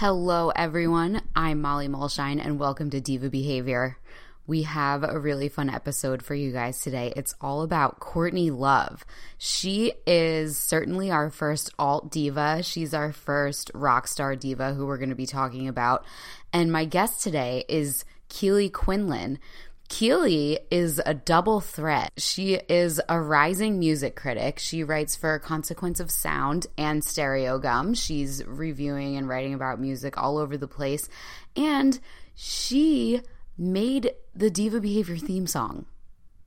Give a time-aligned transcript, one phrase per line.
[0.00, 1.22] Hello, everyone.
[1.34, 3.98] I'm Molly Mulshine, and welcome to Diva Behavior.
[4.46, 7.12] We have a really fun episode for you guys today.
[7.16, 9.04] It's all about Courtney Love.
[9.38, 12.62] She is certainly our first alt diva.
[12.62, 16.04] She's our first rock star diva who we're going to be talking about.
[16.52, 19.40] And my guest today is Keely Quinlan.
[19.88, 22.12] Keely is a double threat.
[22.18, 24.58] She is a rising music critic.
[24.58, 27.96] She writes for Consequence of Sound and Stereogum.
[27.96, 31.08] She's reviewing and writing about music all over the place.
[31.56, 31.98] And
[32.34, 33.22] she
[33.56, 35.86] made the Diva Behavior theme song.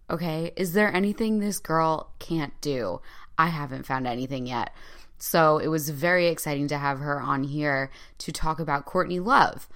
[0.09, 3.01] Okay, is there anything this girl can't do?
[3.37, 4.71] I haven't found anything yet.
[5.17, 9.67] So it was very exciting to have her on here to talk about Courtney Love.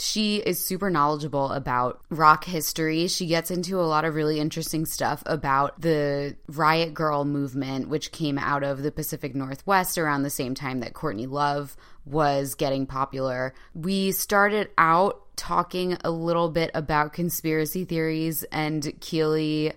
[0.00, 3.08] She is super knowledgeable about rock history.
[3.08, 8.12] She gets into a lot of really interesting stuff about the Riot Grrrl movement, which
[8.12, 12.86] came out of the Pacific Northwest around the same time that Courtney Love was getting
[12.86, 13.54] popular.
[13.74, 19.72] We started out talking a little bit about conspiracy theories, and Keely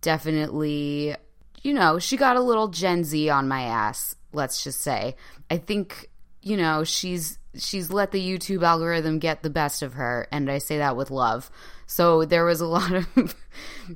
[0.00, 1.14] definitely,
[1.62, 5.14] you know, she got a little Gen Z on my ass, let's just say.
[5.48, 6.10] I think,
[6.42, 10.58] you know, she's she's let the YouTube algorithm get the best of her, and I
[10.58, 11.50] say that with love.
[11.86, 13.34] So there was a lot of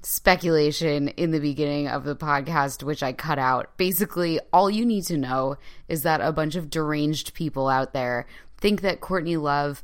[0.03, 3.77] speculation in the beginning of the podcast, which I cut out.
[3.77, 5.57] Basically, all you need to know
[5.89, 8.27] is that a bunch of deranged people out there
[8.59, 9.83] think that Courtney Love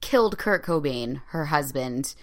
[0.00, 2.14] killed Kurt Cobain, her husband,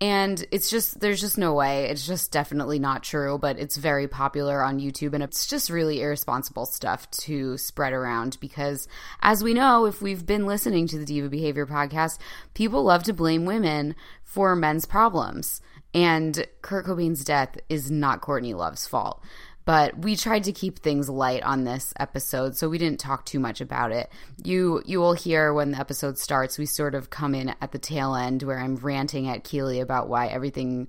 [0.00, 1.88] and it's just, there's just no way.
[1.88, 5.14] It's just definitely not true, but it's very popular on YouTube.
[5.14, 8.88] And it's just really irresponsible stuff to spread around because,
[9.20, 12.18] as we know, if we've been listening to the Diva Behavior podcast,
[12.54, 13.94] people love to blame women
[14.24, 15.60] for men's problems.
[15.94, 19.22] And Kurt Cobain's death is not Courtney Love's fault
[19.64, 23.38] but we tried to keep things light on this episode so we didn't talk too
[23.38, 24.10] much about it.
[24.42, 27.78] You you will hear when the episode starts we sort of come in at the
[27.78, 30.88] tail end where i'm ranting at keely about why everything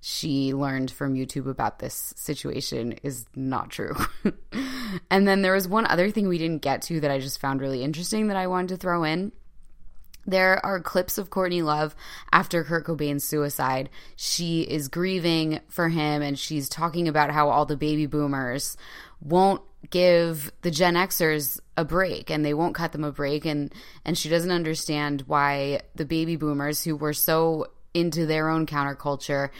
[0.00, 3.94] she learned from youtube about this situation is not true.
[5.10, 7.60] And then there was one other thing we didn't get to that i just found
[7.60, 9.32] really interesting that i wanted to throw in
[10.26, 11.94] there are clips of Courtney Love
[12.32, 13.90] after Kurt Cobain's suicide.
[14.16, 18.76] She is grieving for him and she's talking about how all the baby boomers
[19.20, 23.72] won't give the Gen Xers a break and they won't cut them a break and
[24.04, 29.50] and she doesn't understand why the baby boomers who were so into their own counterculture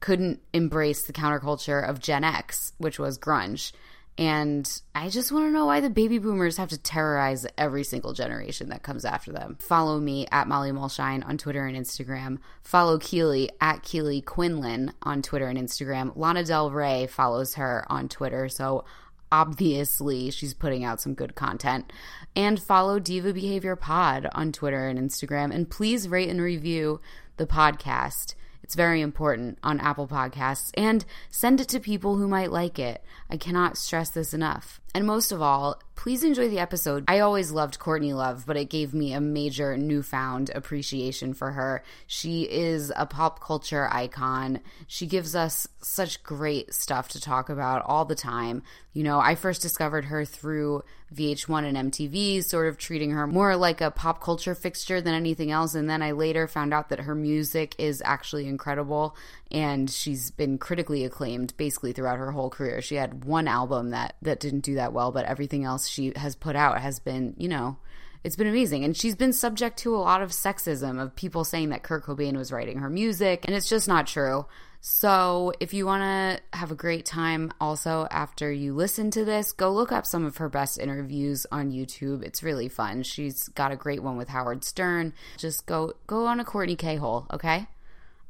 [0.00, 3.72] couldn't embrace the counterculture of Gen X, which was grunge.
[4.16, 8.12] And I just want to know why the baby boomers have to terrorize every single
[8.12, 9.56] generation that comes after them.
[9.58, 12.38] Follow me at Molly Mulshine on Twitter and Instagram.
[12.62, 16.12] Follow Keely at Keely Quinlan on Twitter and Instagram.
[16.14, 18.48] Lana Del Rey follows her on Twitter.
[18.48, 18.84] So
[19.32, 21.92] obviously she's putting out some good content.
[22.36, 25.52] And follow Diva Behavior Pod on Twitter and Instagram.
[25.52, 27.00] And please rate and review
[27.36, 28.36] the podcast.
[28.64, 33.04] It's very important on Apple Podcasts and send it to people who might like it.
[33.28, 34.80] I cannot stress this enough.
[34.94, 37.04] And most of all, please enjoy the episode.
[37.08, 41.82] I always loved Courtney Love, but it gave me a major newfound appreciation for her.
[42.06, 44.60] She is a pop culture icon.
[44.86, 48.62] She gives us such great stuff to talk about all the time.
[48.92, 53.56] You know, I first discovered her through VH1 and MTV, sort of treating her more
[53.56, 55.74] like a pop culture fixture than anything else.
[55.74, 59.16] And then I later found out that her music is actually incredible
[59.50, 62.80] and she's been critically acclaimed basically throughout her whole career.
[62.80, 66.34] She had one album that that didn't do that well, but everything else she has
[66.34, 67.76] put out has been, you know,
[68.24, 68.84] it's been amazing.
[68.84, 72.36] And she's been subject to a lot of sexism of people saying that Kurt Cobain
[72.36, 74.46] was writing her music, and it's just not true.
[74.80, 79.52] So, if you want to have a great time also after you listen to this,
[79.52, 82.22] go look up some of her best interviews on YouTube.
[82.22, 83.02] It's really fun.
[83.02, 85.14] She's got a great one with Howard Stern.
[85.38, 87.66] Just go go on a Courtney K hole, okay?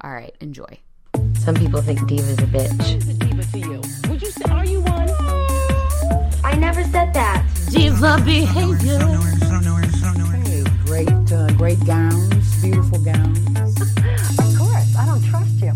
[0.00, 0.78] All right, enjoy.
[1.38, 2.78] Some people think diva's a bitch.
[2.78, 3.82] What is a diva to you?
[4.08, 5.10] Would you say, are you one?
[6.44, 7.46] I never said that.
[7.70, 8.98] Diva behavior.
[8.98, 13.80] Hey, great, uh, great gowns, beautiful gowns.
[14.38, 15.72] Of course, I don't trust you.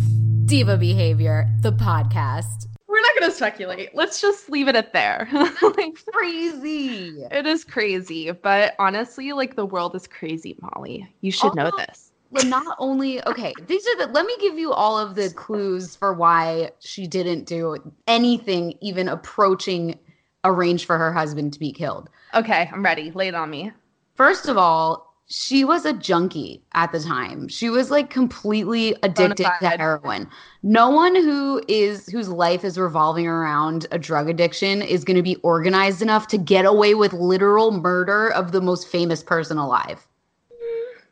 [0.47, 2.67] Diva Behavior, the podcast.
[2.87, 3.95] We're not going gonna speculate.
[3.95, 5.29] Let's just leave it at there.
[5.33, 7.23] like, Crazy.
[7.31, 11.07] it is crazy, but honestly, like the world is crazy, Molly.
[11.21, 12.08] You should know this.
[12.31, 15.97] Well, not only okay, these are the let me give you all of the clues
[15.97, 17.77] for why she didn't do
[18.07, 19.99] anything even approaching
[20.45, 22.11] arrange for her husband to be killed.
[22.35, 23.11] Okay, I'm ready.
[23.13, 23.73] Lay it on me.
[24.15, 27.49] First of all, she was a junkie at the time.
[27.49, 30.29] She was like completely addicted to heroin.
[30.63, 35.23] No one who is whose life is revolving around a drug addiction is going to
[35.23, 40.07] be organized enough to get away with literal murder of the most famous person alive.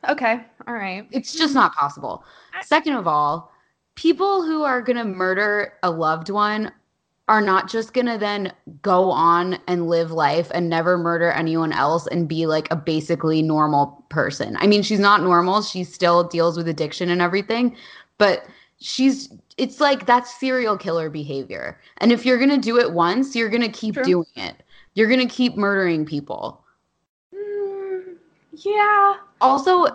[0.08, 1.06] Okay, all right.
[1.10, 2.24] It's just not possible.
[2.62, 3.52] Second of all,
[3.94, 6.72] people who are going to murder a loved one
[7.28, 8.52] are not just going to then
[8.82, 13.42] go on and live life and never murder anyone else and be like a basically
[13.42, 14.56] normal person.
[14.60, 15.62] I mean, she's not normal.
[15.62, 17.76] She still deals with addiction and everything,
[18.18, 18.46] but
[18.80, 21.80] she's it's like that's serial killer behavior.
[21.98, 24.04] And if you're going to do it once, you're going to keep True.
[24.04, 24.62] doing it.
[24.94, 26.62] You're going to keep murdering people.
[27.34, 28.16] Mm,
[28.52, 29.14] yeah.
[29.40, 29.86] Also,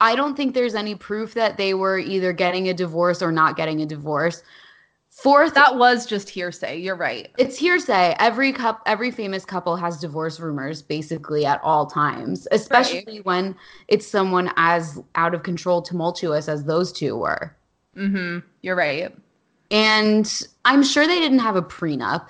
[0.00, 3.56] I don't think there's any proof that they were either getting a divorce or not
[3.56, 4.42] getting a divorce.
[5.10, 6.76] Fourth, That was just hearsay.
[6.76, 7.30] You're right.
[7.38, 8.14] it's hearsay.
[8.18, 13.56] Every cup, every famous couple has divorce rumors basically at all times, especially when
[13.88, 17.56] it's someone as out of control, tumultuous as those two were.
[17.96, 18.46] Mm-hmm.
[18.60, 19.16] You're right.
[19.70, 22.28] And I'm sure they didn't have a prenup.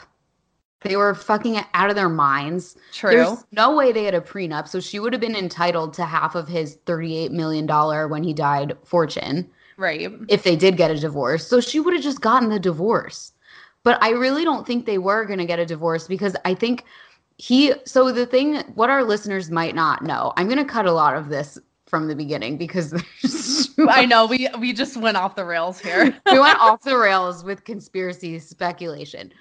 [0.82, 2.76] They were fucking out of their minds.
[2.93, 3.11] True.
[3.11, 6.34] There's no way they had a prenup, so she would have been entitled to half
[6.34, 7.67] of his $38 million
[8.11, 9.50] when he died fortune.
[9.76, 10.11] right.
[10.28, 11.46] if they did get a divorce.
[11.46, 13.32] So she would have just gotten the divorce.
[13.82, 16.84] But I really don't think they were going to get a divorce because I think
[17.38, 17.73] he.
[17.84, 21.17] So the thing, what our listeners might not know, I'm going to cut a lot
[21.17, 22.93] of this from the beginning because
[23.88, 26.17] I know we we just went off the rails here.
[26.31, 29.32] we went off the rails with conspiracy speculation.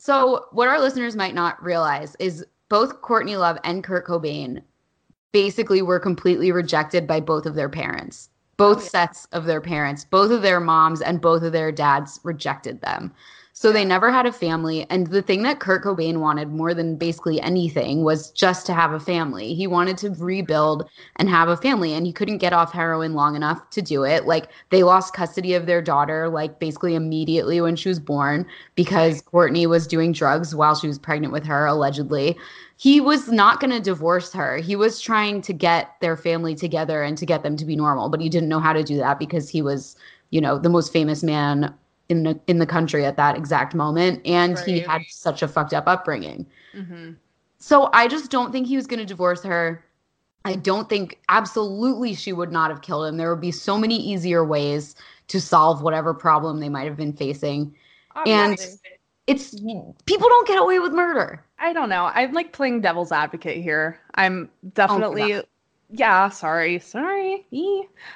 [0.00, 4.62] So, what our listeners might not realize is both Courtney Love and Kurt Cobain
[5.30, 8.30] basically were completely rejected by both of their parents.
[8.56, 12.18] Both oh, sets of their parents, both of their moms and both of their dads
[12.24, 13.12] rejected them.
[13.60, 14.86] So they never had a family.
[14.88, 18.92] And the thing that Kurt Cobain wanted more than basically anything was just to have
[18.92, 19.52] a family.
[19.52, 23.36] He wanted to rebuild and have a family, and he couldn't get off heroin long
[23.36, 24.24] enough to do it.
[24.24, 28.46] Like they lost custody of their daughter, like basically immediately when she was born,
[28.76, 32.38] because Courtney was doing drugs while she was pregnant with her, allegedly.
[32.78, 34.56] He was not going to divorce her.
[34.56, 38.08] He was trying to get their family together and to get them to be normal,
[38.08, 39.96] but he didn't know how to do that because he was,
[40.30, 41.74] you know, the most famous man
[42.10, 45.72] in the in the country at that exact moment and he had such a fucked
[45.72, 46.46] up upbringing.
[46.74, 47.12] hmm
[47.58, 49.84] So I just don't think he was going to divorce her.
[50.44, 53.16] I don't think absolutely she would not have killed him.
[53.16, 54.96] There would be so many easier ways
[55.28, 57.74] to solve whatever problem they might have been facing.
[58.24, 58.58] And
[59.26, 59.54] it's
[60.06, 61.44] people don't get away with murder.
[61.58, 62.06] I don't know.
[62.06, 64.00] I'm like playing devil's advocate here.
[64.14, 65.44] I'm definitely God.
[65.92, 66.78] Yeah, sorry.
[66.78, 67.46] Sorry.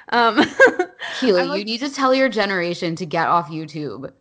[0.09, 0.45] Um
[1.19, 4.11] Keely, like- you need to tell your generation to get off YouTube.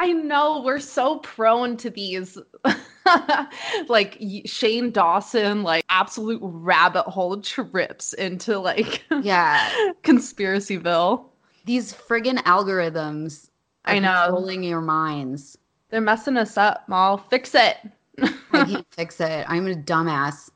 [0.00, 2.38] I know we're so prone to these
[3.88, 9.68] like Shane Dawson like absolute rabbit hole trips into like Yeah.
[10.04, 11.24] conspiracyville.
[11.64, 13.50] These friggin' algorithms
[13.84, 14.22] I know.
[14.26, 15.58] controlling your minds.
[15.90, 17.16] They're messing us up, Mal.
[17.18, 17.76] Fix it.
[18.20, 19.46] I can't fix it.
[19.48, 20.50] I'm a dumbass.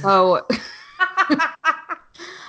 [0.00, 0.46] So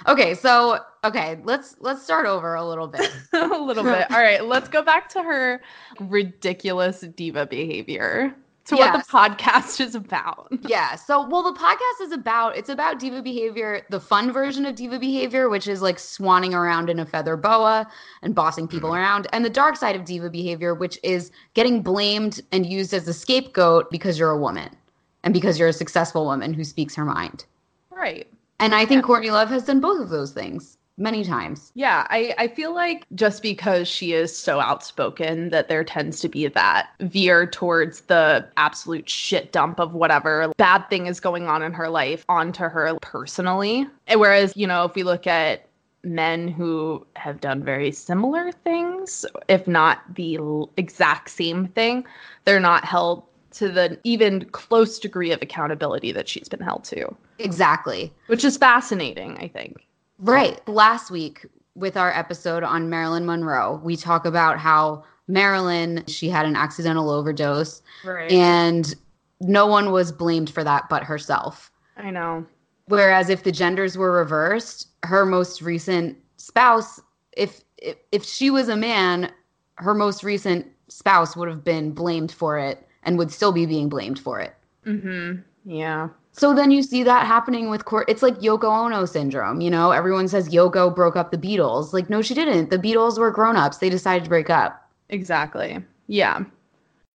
[0.08, 3.12] Okay, so okay, let's let's start over a little bit.
[3.34, 4.10] a little bit.
[4.12, 5.62] All right, let's go back to her
[6.00, 8.36] ridiculous diva behavior.
[8.66, 8.94] To Yes.
[8.94, 10.52] what the podcast is about.
[10.68, 10.96] Yeah.
[10.96, 15.00] So, well, the podcast is about it's about diva behavior, the fun version of diva
[15.00, 17.88] behavior, which is like swanning around in a feather boa
[18.24, 19.00] and bossing people mm-hmm.
[19.00, 23.08] around, and the dark side of diva behavior, which is getting blamed and used as
[23.08, 24.76] a scapegoat because you're a woman
[25.24, 27.46] and because you're a successful woman who speaks her mind.
[27.90, 28.28] Right.
[28.60, 31.72] And I think Courtney Love has done both of those things many times.
[31.76, 36.30] Yeah, I, I feel like just because she is so outspoken that there tends to
[36.30, 41.62] be that veer towards the absolute shit dump of whatever bad thing is going on
[41.62, 43.88] in her life onto her personally.
[44.12, 45.68] Whereas, you know, if we look at
[46.04, 50.40] men who have done very similar things, if not the
[50.78, 52.06] exact same thing,
[52.46, 53.24] they're not held
[53.58, 58.14] to the even close degree of accountability that she's been held to, Exactly.
[58.28, 59.78] which is fascinating, I think.
[60.20, 60.66] Right.
[60.68, 61.46] Last week
[61.76, 67.10] with our episode on Marilyn Monroe, we talk about how Marilyn, she had an accidental
[67.10, 68.32] overdose Right.
[68.32, 68.96] and
[69.42, 71.72] no one was blamed for that but herself.
[71.98, 72.46] I know.
[72.86, 77.00] Whereas if the genders were reversed, her most recent spouse,
[77.36, 79.32] if if, if she was a man,
[79.76, 83.90] her most recent spouse would have been blamed for it and would still be being
[83.90, 84.54] blamed for it.
[84.86, 85.40] Mm-hmm.
[85.66, 86.10] Yeah.
[86.34, 88.08] So then you see that happening with court.
[88.08, 89.60] It's like Yoko Ono syndrome.
[89.62, 91.94] You know, everyone says Yoko broke up the Beatles.
[91.94, 92.70] Like, no, she didn't.
[92.70, 93.78] The Beatles were grown ups.
[93.78, 94.88] They decided to break up.
[95.10, 95.84] Exactly.
[96.06, 96.44] Yeah.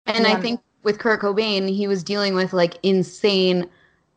[0.06, 0.34] And Yeah.
[0.34, 3.68] I think with Kurt Cobain, he was dealing with like insane,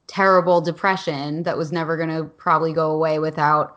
[0.08, 3.76] terrible depression that was never going to probably go away without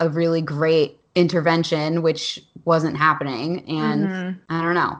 [0.00, 3.64] a really great intervention, which wasn't happening.
[3.68, 4.38] And Mhm.
[4.48, 4.98] I don't know.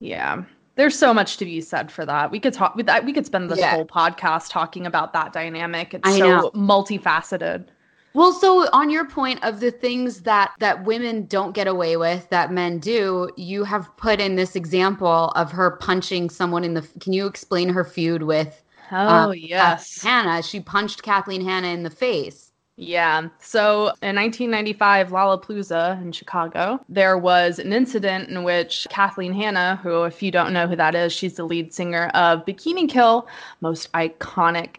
[0.00, 0.44] Yeah.
[0.76, 2.30] There's so much to be said for that.
[2.30, 3.04] We could talk with that.
[3.04, 3.70] We could spend this Yeah.
[3.74, 5.94] whole podcast talking about that dynamic.
[5.94, 6.50] It's I so know.
[6.50, 7.66] multifaceted.
[8.12, 12.28] Well, so on your point of the things that that women don't get away with
[12.30, 16.82] that men do, you have put in this example of her punching someone in the.
[17.00, 18.62] Can you explain her feud with
[18.92, 20.00] Oh, uh, yes.
[20.02, 20.42] Hanna?
[20.42, 22.43] She punched Kathleen Hanna in the face.
[22.76, 23.28] Yeah.
[23.38, 30.02] So in 1995, Lollapalooza in Chicago, there was an incident in which Kathleen Hanna, who,
[30.04, 33.28] if you don't know who that is, she's the lead singer of Bikini Kill,
[33.60, 34.76] most iconic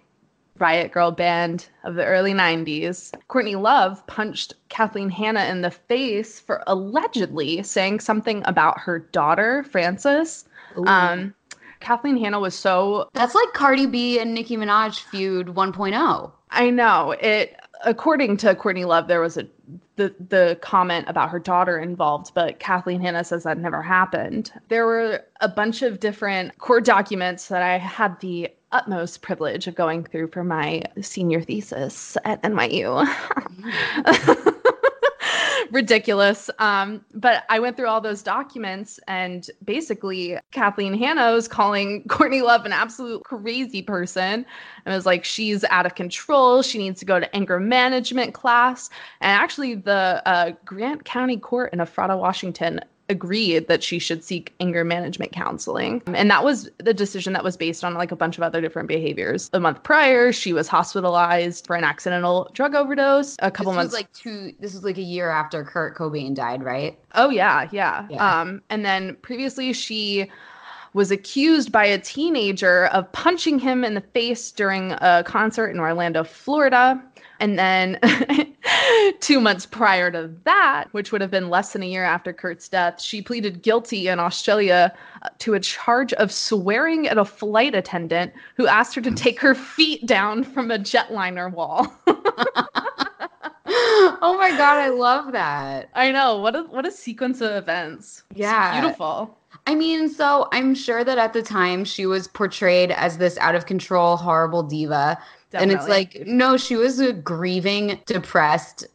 [0.57, 3.13] Riot Grrrl band of the early 90s.
[3.27, 9.63] Courtney Love punched Kathleen Hanna in the face for allegedly saying something about her daughter,
[9.63, 10.45] Frances.
[10.87, 11.33] Um,
[11.81, 15.53] Kathleen Hanna was so That's like Cardi B and Nicki Minaj feud oh.
[15.53, 16.31] 1.0.
[16.51, 17.59] I know it.
[17.83, 19.47] According to Courtney Love, there was a
[19.95, 24.51] the the comment about her daughter involved, but Kathleen Hanna says that never happened.
[24.67, 29.75] There were a bunch of different court documents that I had the utmost privilege of
[29.75, 33.07] going through for my senior thesis at NYU.
[35.71, 36.49] ridiculous.
[36.59, 42.41] Um, but I went through all those documents, and basically, Kathleen Hanna was calling Courtney
[42.41, 44.45] Love an absolute crazy person.
[44.85, 46.61] And was like, she's out of control.
[46.61, 48.89] She needs to go to anger management class.
[49.21, 54.53] And actually, the uh, Grant County Court in Ephrata, Washington, agreed that she should seek
[54.59, 56.01] anger management counseling.
[56.07, 58.87] And that was the decision that was based on like a bunch of other different
[58.87, 59.49] behaviors.
[59.53, 63.35] A month prior, she was hospitalized for an accidental drug overdose.
[63.39, 64.53] A couple This months like two.
[64.59, 66.97] This was like a year after Kurt Cobain died, right?
[67.13, 68.07] Oh yeah, yeah.
[68.09, 68.41] Yeah.
[68.41, 70.29] Um, and then previously she
[70.93, 75.79] was accused by a teenager of punching him in the face during a concert in
[75.79, 77.03] Orlando, Florida.
[77.41, 77.99] And then
[79.19, 82.69] two months prior to that, which would have been less than a year after Kurt's
[82.69, 87.75] death, she pleaded guilty in Australia uh, to a charge of swearing at a flight
[87.75, 91.93] attendant who asked her to take her feet down from a jetliner wall.
[93.67, 95.89] oh my god, I love that.
[95.95, 98.23] I know what a what a sequence of events.
[98.31, 98.79] It's Yeah.
[98.79, 99.37] beautiful.
[99.67, 103.55] I mean, so I'm sure that at the time she was portrayed as this out
[103.55, 105.17] of control, horrible diva.
[105.53, 108.85] And it's like, no, she was a grieving, depressed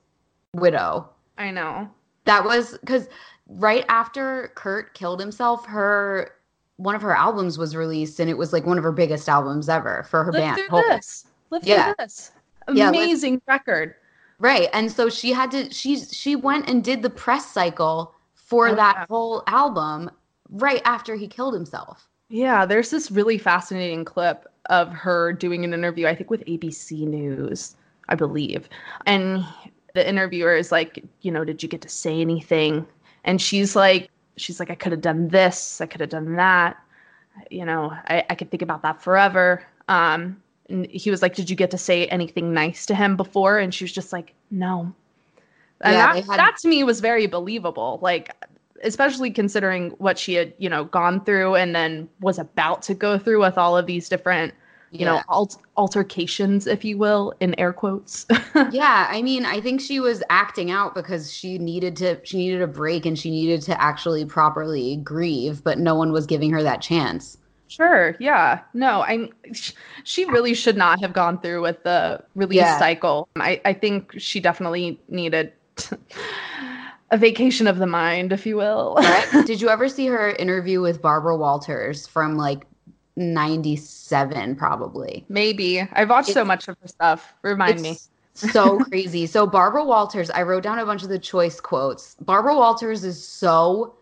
[0.54, 1.08] widow.
[1.38, 1.88] I know.
[2.26, 3.08] That was because
[3.48, 6.30] right after Kurt killed himself, her
[6.76, 9.68] one of her albums was released, and it was like one of her biggest albums
[9.68, 10.56] ever for her Live band.
[10.58, 10.82] through Hole.
[10.88, 11.24] this.
[11.50, 11.86] Live Yeah.
[11.86, 12.32] through this.
[12.72, 13.94] Yeah, live- Amazing record.
[14.40, 14.68] Right.
[14.72, 18.74] And so she had to she she went and did the press cycle for Oh,
[18.74, 19.06] that yeah.
[19.08, 20.10] whole album
[20.48, 22.08] right after he killed himself.
[22.28, 27.04] Yeah, there's this really fascinating clip of her doing an interview, I think with ABC
[27.04, 27.76] News,
[28.08, 28.68] I believe.
[29.06, 29.44] And
[29.94, 32.86] the interviewer is like, you know, did you get to say anything?
[33.24, 36.76] And she's like, she's like, I could have done this, I could have done that.
[37.50, 39.64] You know, I, I could think about that forever.
[39.88, 40.42] Um,
[40.90, 43.58] he was like, Did you get to say anything nice to him before?
[43.58, 44.92] And she was just like, No.
[45.82, 47.98] And Yeah, that, had- that to me was very believable.
[48.02, 48.34] Like,
[48.82, 53.18] especially considering what she had, you know, gone through and then was about to go
[53.18, 54.54] through with all of these different,
[54.90, 58.26] you know, alt- altercations, if you will, in air quotes.
[58.70, 62.62] yeah, I mean, I think she was acting out because she needed to she needed
[62.62, 66.62] a break and she needed to actually properly grieve, but no one was giving her
[66.62, 67.36] that chance.
[67.70, 68.16] Sure.
[68.18, 68.60] Yeah.
[68.74, 69.30] No, I.
[69.52, 69.72] sh-
[70.04, 72.78] She really should not have gone through with the release Yeah.
[72.78, 73.28] cycle.
[73.36, 73.60] I.
[73.64, 75.52] I think she definitely needed
[77.12, 78.96] a vacation of the mind, if you will.
[78.98, 79.28] Right?
[79.46, 82.66] Did you ever see her interview with Barbara Walters from like
[83.16, 85.24] 97 probably?
[85.28, 87.34] Maybe I've watched so much of her stuff.
[87.42, 87.98] Remind me.
[88.34, 89.26] So crazy.
[89.26, 92.14] So Barbara Walters, I wrote down a bunch of the choice quotes.
[92.20, 93.94] Barbara Walters is so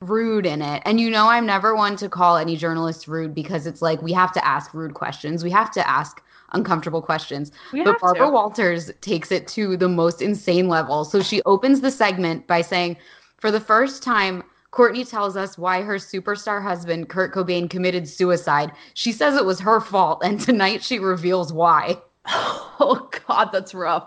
[0.00, 0.82] rude in it.
[0.84, 4.12] And you know I'm never one to call any journalist rude because it's like we
[4.12, 5.42] have to ask rude questions.
[5.42, 6.22] We have to ask
[6.52, 7.52] uncomfortable questions.
[7.72, 8.32] We but Barbara to.
[8.32, 11.04] Walters takes it to the most insane level.
[11.04, 12.96] So she opens the segment by saying,
[13.38, 18.72] for the first time, Courtney tells us why her superstar husband, Kurt Cobain, committed suicide.
[18.94, 22.00] She says it was her fault, and tonight she reveals why.
[22.78, 24.06] Oh God, that's rough.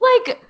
[0.00, 0.42] Like,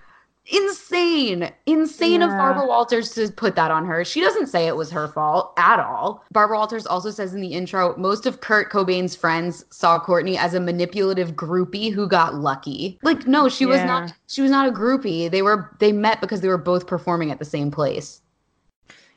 [0.50, 4.05] insane insane of barbara walters to put that on her.
[4.05, 6.25] She doesn't say it was her fault at all.
[6.33, 10.55] Barbara walters also says in the intro most of kurt cobain's friends saw courtney as
[10.55, 12.99] a manipulative groupie who got lucky.
[13.02, 15.31] Like no she was not she was not a groupie.
[15.31, 18.23] They were they met because they were both performing at the same place.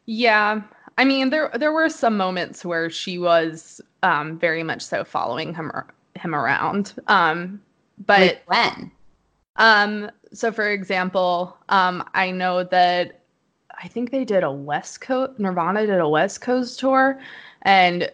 [0.06, 0.62] Yeah.
[0.98, 5.54] I mean, there there were some moments where she was um very much so following
[5.54, 5.72] him
[6.16, 6.94] him around.
[7.08, 7.62] Um
[8.06, 8.92] but like when
[9.62, 13.22] um so for example, um I know that
[13.84, 17.20] I think they did a West Coast Nirvana did a West Coast tour
[17.64, 18.12] and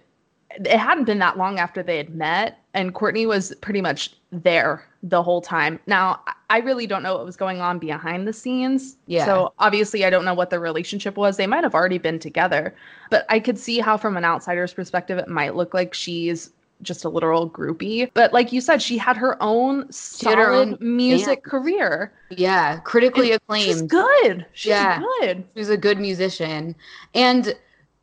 [0.52, 4.84] it hadn't been that long after they had met and Courtney was pretty much there
[5.04, 5.80] the whole time.
[5.88, 8.98] Now, I- really don't know what was going on behind the scenes.
[9.06, 9.26] Yeah.
[9.26, 11.38] So obviously I don't know what their relationship was.
[11.38, 12.74] They might have already been together,
[13.10, 17.06] but I could see how from an outsider's perspective it might look like she's just
[17.06, 18.10] a literal groupie.
[18.14, 21.52] But like you said, she had her own solid her own music band.
[21.52, 22.14] career.
[22.30, 24.46] yeah critically And acclaimed She's good.
[24.54, 25.00] She's Yeah.
[25.22, 25.44] good.
[25.56, 26.76] She's a good musician.
[27.14, 27.56] And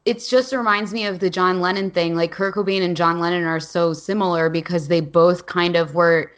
[0.04, 2.14] it just reminds me of the John Lennon thing.
[2.16, 6.32] Like Kurt Cobain and John Lennon are so similar because they both kind of were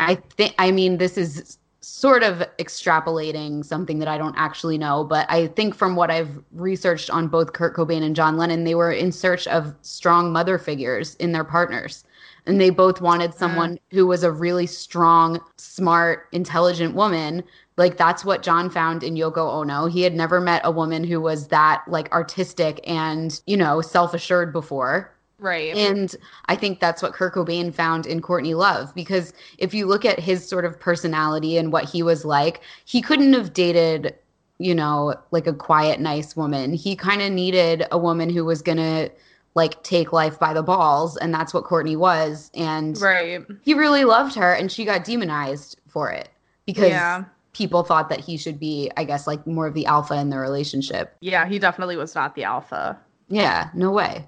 [0.00, 5.04] I think I mean this is sort of extrapolating something that I don't actually know,
[5.04, 8.74] but I think from what I've researched on both Kurt Cobain and John Lennon, they
[8.74, 12.04] were in search of strong mother figures in their partners.
[12.46, 13.38] And they both wanted mm-hmm.
[13.38, 17.44] someone who was a really strong, smart, intelligent woman
[17.80, 19.86] like that's what John found in Yoko Ono.
[19.86, 24.52] He had never met a woman who was that like artistic and, you know, self-assured
[24.52, 25.10] before.
[25.40, 25.74] Right.
[25.76, 26.14] And
[26.46, 30.20] I think that's what Kurt Cobain found in Courtney Love because if you look at
[30.20, 34.14] his sort of personality and what he was like, he couldn't have dated,
[34.58, 36.74] you know, like a quiet, nice woman.
[36.74, 39.10] He kind of needed a woman who was going to
[39.54, 43.44] like take life by the balls and that's what Courtney was and right.
[43.62, 46.28] he really loved her and she got demonized for it
[46.66, 47.24] because Yeah.
[47.52, 50.38] people thought that he should be i guess like more of the alpha in the
[50.38, 52.96] relationship Yeah, he definitely was not the alpha.
[53.28, 54.24] yeah no way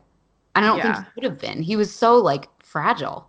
[0.54, 0.82] i don't Yeah.
[0.82, 3.28] think he would have been he was so like fragile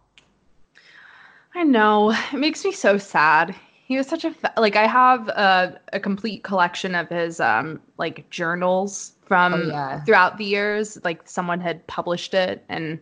[1.56, 2.12] I know.
[2.32, 3.54] It makes me so sad.
[3.86, 7.82] He was such a fa- like I have a, a complete collection of his um
[7.98, 10.02] like journals from Oh, yeah.
[10.06, 10.98] throughout the years.
[11.04, 13.00] Like someone had published it and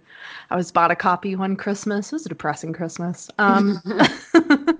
[0.49, 2.07] I was bought a copy one Christmas.
[2.11, 3.29] It was a depressing Christmas.
[3.37, 3.81] Um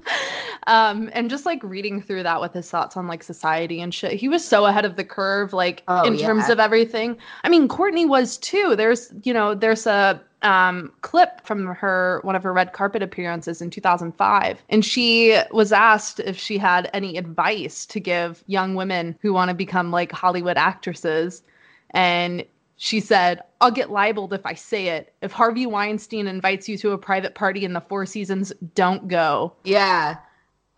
[0.67, 4.13] um and just like reading through that with his thoughts on like society and shit.
[4.13, 7.17] He was so ahead of the curve like Oh, in terms of everything.
[7.43, 8.76] I mean, Courtney was too.
[8.76, 13.62] There's, you know, there's a um, clip from her one of her red carpet appearances
[13.62, 19.17] in 2005, and she was asked if she had any advice to give young women
[19.21, 21.43] who want to become like Hollywood actresses,
[21.91, 22.43] and
[22.84, 25.13] she said, "I'll get libeled if I say it.
[25.22, 29.54] If Harvey Weinstein invites you to a private party in the Four Seasons, don't go."
[29.63, 30.17] yeah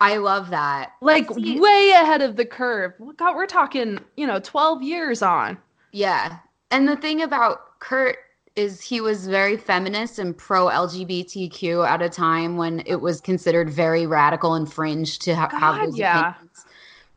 [0.00, 2.92] i love that Like See- way ahead of the curve.
[3.16, 5.56] God, we're talking, you know, 12 years on.
[5.92, 6.38] yeah
[6.70, 8.18] and the thing about kurt
[8.56, 13.70] is he was very feminist and pro lgbtq at a time when it was considered
[13.70, 16.34] very radical and fringe to ha- have those yeah.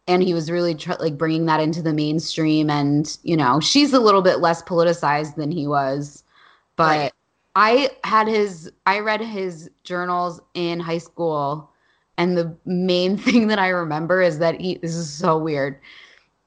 [0.07, 3.93] And he was really tr- like bringing that into the mainstream and you know she's
[3.93, 6.23] a little bit less politicized than he was
[6.75, 7.13] but Right.
[7.55, 11.71] i had his i read his journals in high school
[12.17, 15.79] and the main thing that i remember is that he this is so weird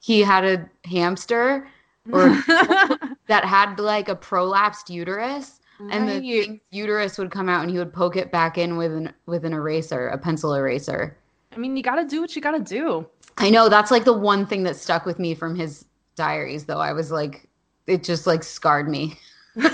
[0.00, 1.68] he had a hamster
[2.12, 2.30] or
[3.28, 6.60] that had like a prolapsed uterus and the Right.
[6.70, 9.52] uterus would come out and he would poke it back in with an with an
[9.52, 11.18] eraser a pencil eraser
[11.52, 13.06] I mean, you got to do what you got to do.
[13.38, 15.84] I know that's like the one thing that stuck with me from his
[16.14, 16.80] diaries, though.
[16.80, 17.48] I was like,
[17.86, 19.16] it just like scarred me.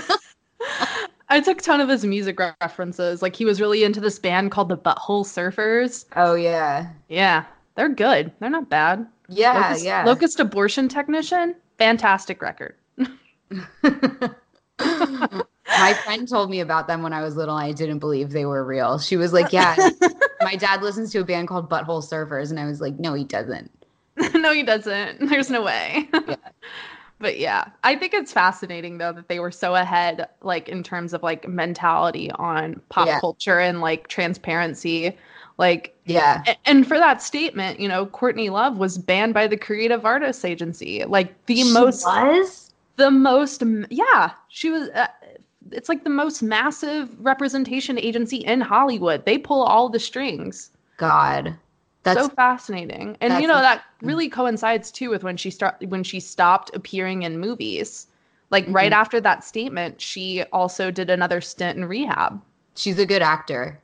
[1.29, 3.21] I took a ton of his music re- references.
[3.21, 6.05] Like he was really into this band called the Butthole Surfers.
[6.15, 7.43] Oh yeah, Yeah,
[7.75, 8.31] they're good.
[8.39, 9.05] They're not bad.
[9.27, 10.03] yeah, Locust, yeah.
[10.05, 12.75] Locust Abortion Technician, fantastic record.
[15.75, 17.55] my friend told me about them when I was little.
[17.55, 18.99] I didn't believe they were real.
[18.99, 19.79] She was like, "Yeah,
[20.41, 23.23] my dad listens to a band called Butthole Surfers," and I was like, "No, he
[23.23, 23.71] doesn't."
[24.35, 25.19] no, he doesn't.
[25.29, 26.09] There's no way.
[26.25, 26.35] Yeah.
[27.19, 31.13] But yeah, I think it's fascinating though that they were so ahead, like in terms
[31.13, 33.19] of like mentality on pop Yeah.
[33.19, 35.17] culture and like transparency.
[35.57, 40.05] Like Yeah, And for that statement, you know, Courtney Love was banned by the Creative
[40.05, 41.05] Artists Agency.
[41.05, 42.71] Like the She most, was.
[42.97, 44.89] the most, yeah, she was.
[44.89, 45.07] Uh,
[45.71, 49.25] it's like the most massive representation agency in Hollywood.
[49.25, 50.71] They pull all the strings.
[50.97, 51.55] God,
[52.03, 56.03] that's so fascinating, and you know that really coincides too with when she start when
[56.03, 58.07] she stopped appearing in movies.
[58.49, 58.99] Like right Mm-hmm.
[59.01, 62.41] after that statement, she also did another stint in rehab.
[62.75, 63.79] she's a good actor.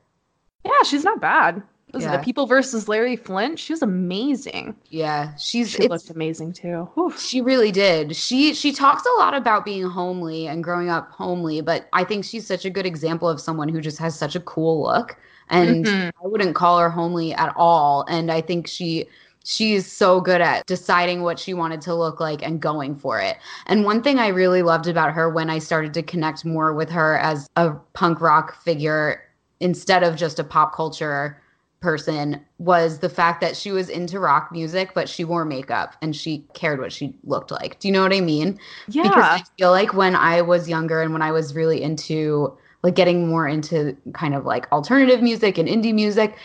[0.64, 1.62] Yeah, she's not bad.
[1.94, 2.10] Was Yeah.
[2.14, 3.58] it the People versus Larry Flynt?
[3.58, 4.76] She was amazing.
[4.90, 6.88] Yeah, she's She looked amazing too.
[6.94, 7.12] Whew.
[7.16, 8.16] She really did.
[8.16, 12.24] She she talks a lot about being homely and growing up homely, but I think
[12.24, 15.16] she's such a good example of someone who just has such a cool look.
[15.50, 16.10] And Mhm.
[16.22, 18.04] I wouldn't call her homely at all.
[18.08, 19.06] And I think she
[19.46, 23.36] she's so good at deciding what she wanted to look like and going for it.
[23.66, 26.88] And one thing I really loved about her when I started to connect more with
[26.90, 29.20] her as a punk rock figure
[29.60, 31.38] instead of just a pop culture
[31.84, 36.16] person was the fact that she was into rock music, but she wore makeup and
[36.16, 37.78] she cared what she looked like.
[37.78, 38.58] Do you know what I mean?
[38.88, 39.02] Yeah.
[39.02, 42.94] Because I feel like when I was younger and when I was really into like
[42.94, 46.38] getting more into kind of like alternative music and indie music,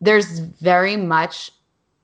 [0.00, 1.52] there's very much,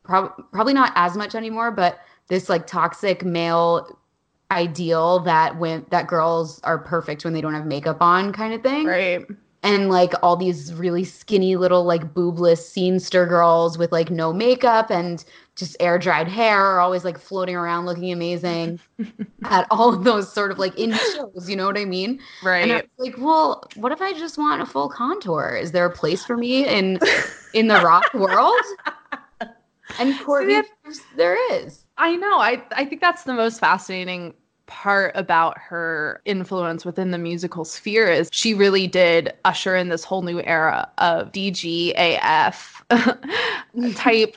[0.05, 3.99] prob- probably not as much anymore, but this like toxic male
[4.53, 8.63] ideal that when that girls are perfect when they don't have makeup on kind of
[8.63, 9.27] thing Right.
[9.63, 14.91] And like all these really skinny little like boobless scenester girls with like no makeup
[14.91, 15.25] and
[15.57, 18.79] just air dried hair are always like floating around looking amazing
[19.45, 22.63] at all of those sort of like in shows you know what i mean Right.
[22.63, 25.87] and I was like well what if i just want a full contour is there
[25.87, 26.99] a place for me in
[27.55, 28.55] in the rock world
[29.99, 32.39] and courtney there's- there is I know.
[32.39, 34.35] I I think that's the most fascinating
[34.67, 40.05] part about her influence within the musical sphere is she really did usher in this
[40.05, 42.83] whole new era of DGAF
[43.97, 44.35] type.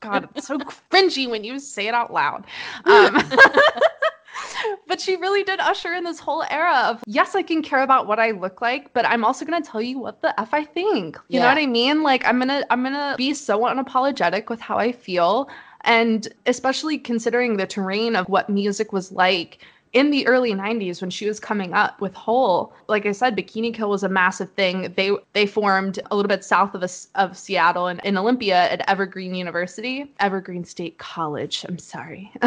[0.00, 2.44] God, it's so cringy when you say it out loud.
[2.84, 3.22] Um,
[4.86, 8.06] but she really did usher in this whole era of yes, I can care about
[8.06, 11.18] what I look like, but I'm also gonna tell you what the f I think.
[11.28, 12.02] You know what I mean?
[12.02, 15.48] Like I'm gonna I'm gonna be so unapologetic with how I feel,
[15.82, 19.58] and especially considering the terrain of what music was like
[19.92, 23.72] in the early 90s when she was coming up with Hole, like I said, Bikini
[23.72, 24.92] Kill was a massive thing.
[24.96, 28.88] They they formed a little bit south of us of Seattle and in Olympia at
[28.88, 31.64] Evergreen University, Evergreen State College.
[31.68, 32.30] I'm sorry.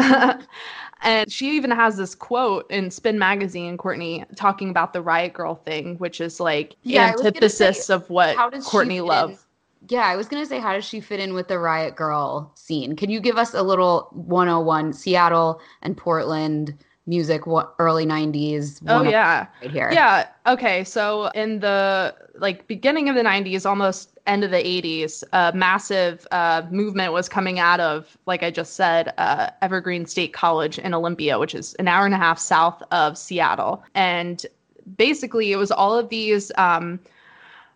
[1.02, 5.60] and she even has this quote in Spin Magazine, Courtney, talking about the Riot Grrrl
[5.64, 9.00] thing, which is like Yeah, antithesis say, of what how does she Courtney?
[9.00, 9.41] Love.
[9.88, 12.96] Yeah, I was gonna say, how does she fit in with the Riot Grrrl scene?
[12.96, 16.74] Can you give us a little 101 Seattle and Portland
[17.06, 18.80] music, what early 90s?
[18.86, 19.46] Oh yeah.
[19.60, 19.90] right here.
[19.92, 20.28] Yeah.
[20.46, 20.84] Okay.
[20.84, 26.26] So in the like beginning of the 90s, almost end of the 80s, a massive
[26.30, 30.94] uh, movement was coming out of, like I just said, uh, Evergreen State College in
[30.94, 33.82] Olympia, which is an hour and a half south of Seattle.
[33.94, 34.44] And
[34.96, 36.52] basically, it was all of these.
[36.56, 37.00] Um,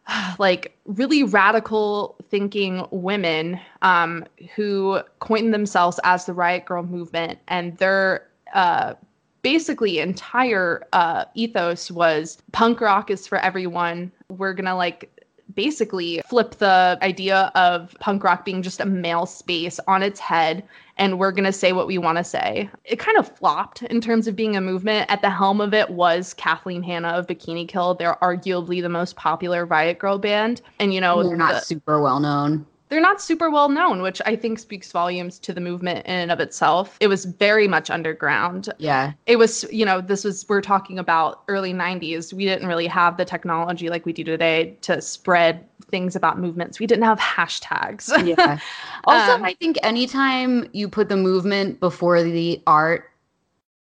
[0.38, 7.76] like really radical thinking women um, who coined themselves as the riot grrrl movement and
[7.78, 8.94] their uh,
[9.42, 14.10] basically entire uh, ethos was punk rock is for everyone.
[14.28, 15.10] We're gonna like
[15.56, 20.62] basically flip the idea of punk rock being just a male space on its head
[20.98, 22.70] and we're going to say what we want to say.
[22.84, 25.10] It kind of flopped in terms of being a movement.
[25.10, 27.94] At the helm of it was Kathleen Hanna of Bikini Kill.
[27.94, 30.62] They're arguably the most popular Riot Grrrl band.
[30.78, 32.66] And, you know, They're not the- super well known.
[32.88, 36.30] They're not super well known, which I think speaks volumes to the movement in and
[36.30, 36.96] of itself.
[37.00, 38.68] It was very much underground.
[38.78, 39.12] Yeah.
[39.26, 42.32] It was, you know, this was, we're talking about early 90s.
[42.32, 46.78] We didn't really have the technology like we do today to spread things about movements.
[46.78, 48.08] We didn't have hashtags.
[48.26, 48.58] Yeah.
[49.04, 53.10] also, Um, I think anytime you put the movement before the art,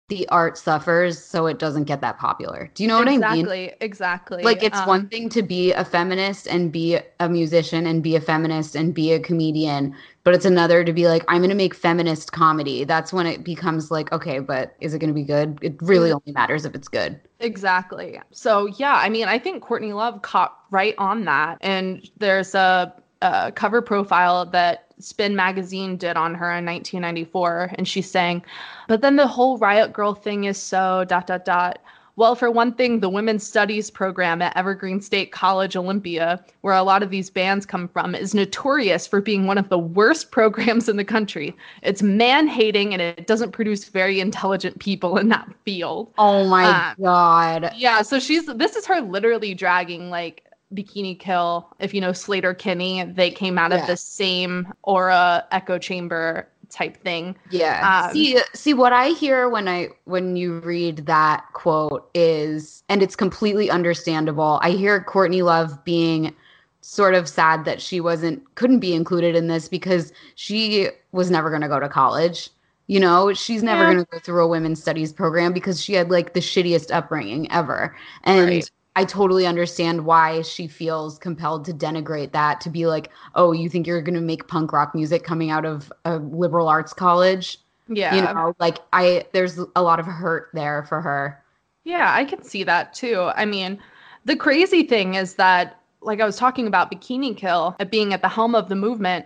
[0.07, 2.69] the art suffers, so it doesn't get that popular.
[2.75, 3.53] Do you know what I mean?
[3.53, 4.43] exactly, exactly.
[4.43, 8.15] Like it's Um, one thing to be a feminist and be a musician and be
[8.15, 11.55] a feminist and be a comedian, but it's another to be like, I'm going to
[11.55, 12.83] make feminist comedy.
[12.83, 15.59] That's when it becomes like, okay, but is it going to be good?
[15.61, 17.19] It really only matters if it's good.
[17.39, 18.19] Exactly.
[18.31, 22.93] So yeah, I mean, I think Courtney Love caught right on that, and there's a,
[23.25, 28.43] a cover profile that Spin Magazine did on her in 1994, and she's saying,
[28.87, 31.79] "But then the whole Riot Grrrl thing is so dot dot dot."
[32.17, 36.81] Well, for one thing, the Women's Studies program at Evergreen State College Olympia, where a
[36.83, 40.87] lot of these bands come from, is notorious for being one of the worst programs
[40.87, 41.53] in the country.
[41.81, 46.13] It's man hating and it doesn't produce very intelligent people in that field.
[46.17, 47.71] Oh my Um, God.
[47.75, 50.43] Yeah, so she's this is her literally dragging like
[50.75, 51.67] Bikini Kill.
[51.79, 53.81] If you know Sleater-Kinney, they came out Yeah.
[53.81, 57.35] of the same aura echo chamber type thing.
[57.51, 58.07] Yeah.
[58.07, 63.01] Um, see, see what I hear when I when you read that quote is, and
[63.03, 64.59] it's completely understandable.
[64.61, 66.35] I hear Courtney Love being
[66.81, 71.49] sort of sad that she wasn't couldn't be included in this because she was never
[71.49, 72.49] going to go to college.
[72.87, 73.93] You know, she's never Yeah.
[73.93, 77.51] going to go through a women's studies program because she had like the shittiest upbringing
[77.51, 77.95] ever.
[78.23, 78.71] And Right.
[78.97, 83.69] I totally understand why she feels compelled to denigrate that to be like, oh, you
[83.69, 87.59] think you're going to make punk rock music coming out of a liberal arts college?
[87.89, 88.15] Yeah.
[88.15, 91.41] You know, like I, there's a lot of hurt there for her.
[91.83, 93.31] Yeah, I can see that too.
[93.35, 93.79] I mean,
[94.23, 98.29] the crazy thing is that, like I was talking about Bikini Kill being at the
[98.29, 99.25] helm of the movement,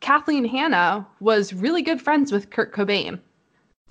[0.00, 3.20] Kathleen Hanna was really good friends with Kurt Cobain.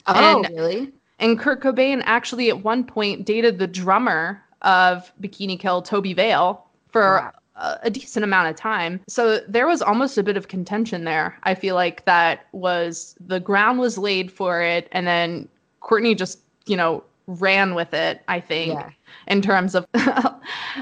[0.07, 0.91] Oh, And- really?
[1.19, 6.65] And Kurt Cobain actually at one point dated the drummer of Bikini Kill, Tobi Vail,
[6.87, 7.31] for Wow.
[7.55, 8.99] a, a decent amount of time.
[9.07, 11.37] So there was almost a bit of contention there.
[11.43, 15.47] I feel like that was the ground was laid for it, and then
[15.81, 18.89] Courtney just, you know, ran with it, I think, Yeah.
[19.27, 19.85] in terms of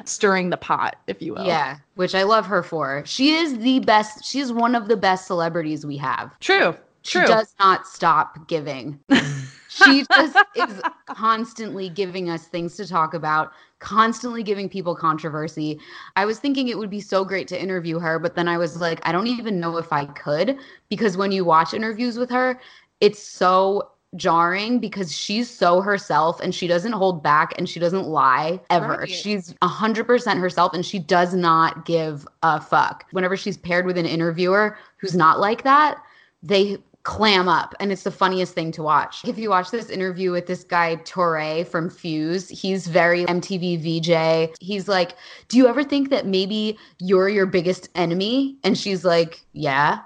[0.06, 1.46] stirring the pot, if you will.
[1.46, 3.04] Yeah, which I love her for.
[3.06, 4.26] She is the best.
[4.26, 6.38] She is one of the best celebrities we have.
[6.40, 6.76] True.
[7.04, 7.28] She True.
[7.28, 9.00] does not stop giving.
[9.74, 15.80] she just is constantly giving us things to talk about, constantly giving people controversy.
[16.16, 18.80] I was thinking it would be so great to interview her, but then I was
[18.80, 20.58] like, I don't even know if I could
[20.90, 22.60] because when you watch interviews with her,
[23.02, 28.06] it's so jarring because she's so herself and she doesn't hold back and she doesn't
[28.08, 29.00] lie ever.
[29.00, 29.10] Right.
[29.10, 33.06] She's 100% herself and she does not give a fuck.
[33.12, 35.98] Whenever she's paired with an interviewer who's not like that,
[36.44, 39.24] they clam up and it's the funniest thing to watch.
[39.26, 44.56] If you watch this interview with this guy Touré from Fuse, he's very MTV VJ.
[44.60, 45.16] He's like,
[45.50, 50.00] "Do you ever think that maybe you're your biggest enemy?" And she's like, "Yeah."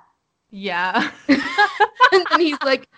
[0.49, 1.11] Yeah.
[1.27, 2.89] and then he's like,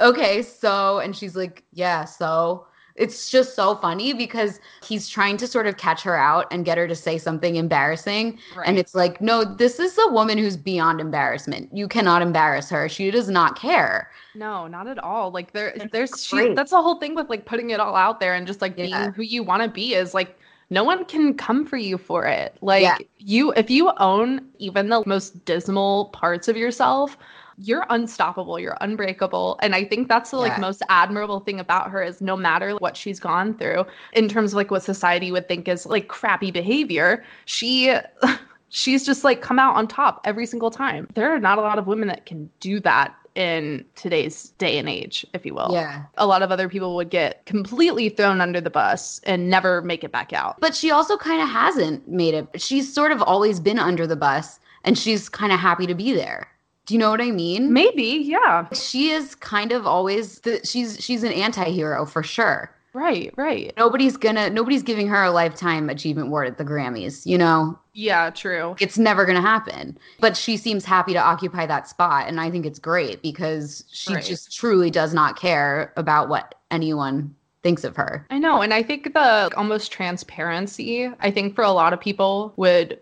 [0.00, 2.65] "Okay, so." And she's like, "Yeah, so."
[2.96, 6.78] It's just so funny because he's trying to sort of catch her out and get
[6.78, 8.38] her to say something embarrassing.
[8.56, 8.66] Right.
[8.66, 11.68] And it's like, no, this is a woman who's beyond embarrassment.
[11.76, 12.88] You cannot embarrass her.
[12.88, 14.10] She does not care.
[14.34, 15.30] No, not at all.
[15.30, 18.34] Like there there's she that's the whole thing with like putting it all out there
[18.34, 18.84] and just like Yeah.
[18.86, 22.26] being who you want to be is like no one can come for you for
[22.26, 22.56] it.
[22.60, 22.98] Like Yeah.
[23.18, 27.16] you if you own even the most dismal parts of yourself,
[27.58, 29.58] you're unstoppable, you're unbreakable.
[29.62, 30.42] And I think that's the Yeah.
[30.44, 34.52] like most admirable thing about her is no matter what she's gone through in terms
[34.52, 37.94] of like what society would think is like crappy behavior, she
[38.68, 41.08] she's just like come out on top every single time.
[41.14, 44.88] There are not a lot of women that can do that in today's day and
[44.88, 45.68] age, if you will.
[45.70, 46.04] Yeah.
[46.16, 50.02] A lot of other people would get completely thrown under the bus and never make
[50.02, 50.58] it back out.
[50.58, 52.48] But she also kind of hasn't made it.
[52.60, 56.12] She's sort of always been under the bus and she's kind of happy to be
[56.12, 56.48] there.
[56.86, 57.72] Do you know what I mean?
[57.72, 58.68] Maybe, yeah.
[58.72, 62.70] She is kind of always the, she's she's an anti-hero for sure.
[62.92, 63.74] Right, right.
[63.76, 67.78] Nobody's gonna nobody's giving her a lifetime achievement award at the Grammys, you know?
[67.92, 68.74] Yeah, true.
[68.80, 69.98] It's never gonna happen.
[70.20, 74.14] But she seems happy to occupy that spot and I think it's great because she
[74.14, 74.24] Right.
[74.24, 78.24] just truly does not care about what anyone thinks of her.
[78.30, 78.62] I know.
[78.62, 82.98] And I think the almost transparency, I think for a lot of people would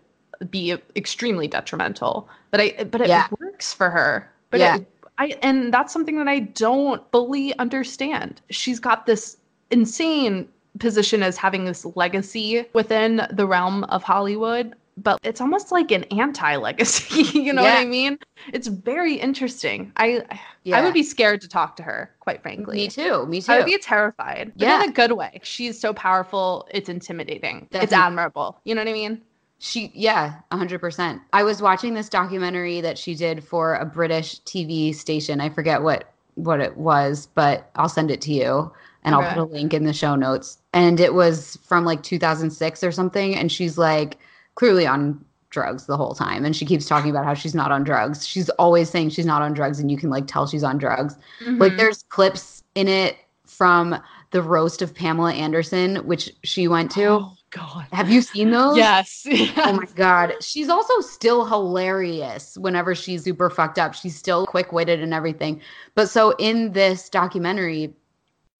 [0.49, 2.27] be extremely detrimental.
[2.55, 3.27] But I but it Yeah.
[3.41, 4.31] works for her.
[4.49, 4.75] But Yeah.
[4.77, 4.87] it,
[5.17, 8.41] I and that's something that I don't fully understand.
[8.49, 9.35] She's got this
[9.71, 10.47] insane
[10.79, 16.03] position as having this legacy within the realm of Hollywood, but it's almost like an
[16.05, 18.19] anti-legacy, you know what I mean?
[18.53, 19.91] It's very interesting.
[19.97, 20.23] I
[20.63, 20.77] yeah.
[20.77, 22.77] I would be scared to talk to her, quite frankly.
[22.77, 23.25] Me too.
[23.25, 23.51] Me too.
[23.51, 24.81] I would be terrified, but Yeah.
[24.83, 25.41] in a good way.
[25.43, 27.67] She's so powerful, it's intimidating.
[27.71, 28.61] It's admirable.
[28.63, 29.21] You know what I mean?
[29.59, 31.21] She, yeah, 100%.
[31.33, 35.41] I was watching this documentary that she did for a British TV station.
[35.41, 38.69] I forget what what it was, but I'll send it to you
[39.05, 40.57] and I'll put a link in the show notes.
[40.73, 44.17] And it was from like 2006 or something and she's like
[44.55, 47.85] clearly on drugs the whole time and she keeps talking about how she's not on
[47.85, 48.27] drugs.
[48.27, 51.15] She's always saying she's not on drugs and you can like tell she's on drugs.
[51.47, 51.77] Like Mhm.
[51.77, 53.15] there's clips in it
[53.45, 53.97] from
[54.31, 57.05] the roast of Pamela Anderson which she went to.
[57.05, 57.87] Oh god.
[57.91, 58.77] Have you seen those?
[58.77, 59.25] Yes.
[59.57, 60.33] Oh my god.
[60.41, 63.93] She's also still hilarious whenever she's super fucked up.
[63.93, 65.61] She's still quick-witted and everything.
[65.95, 67.93] But so in this documentary,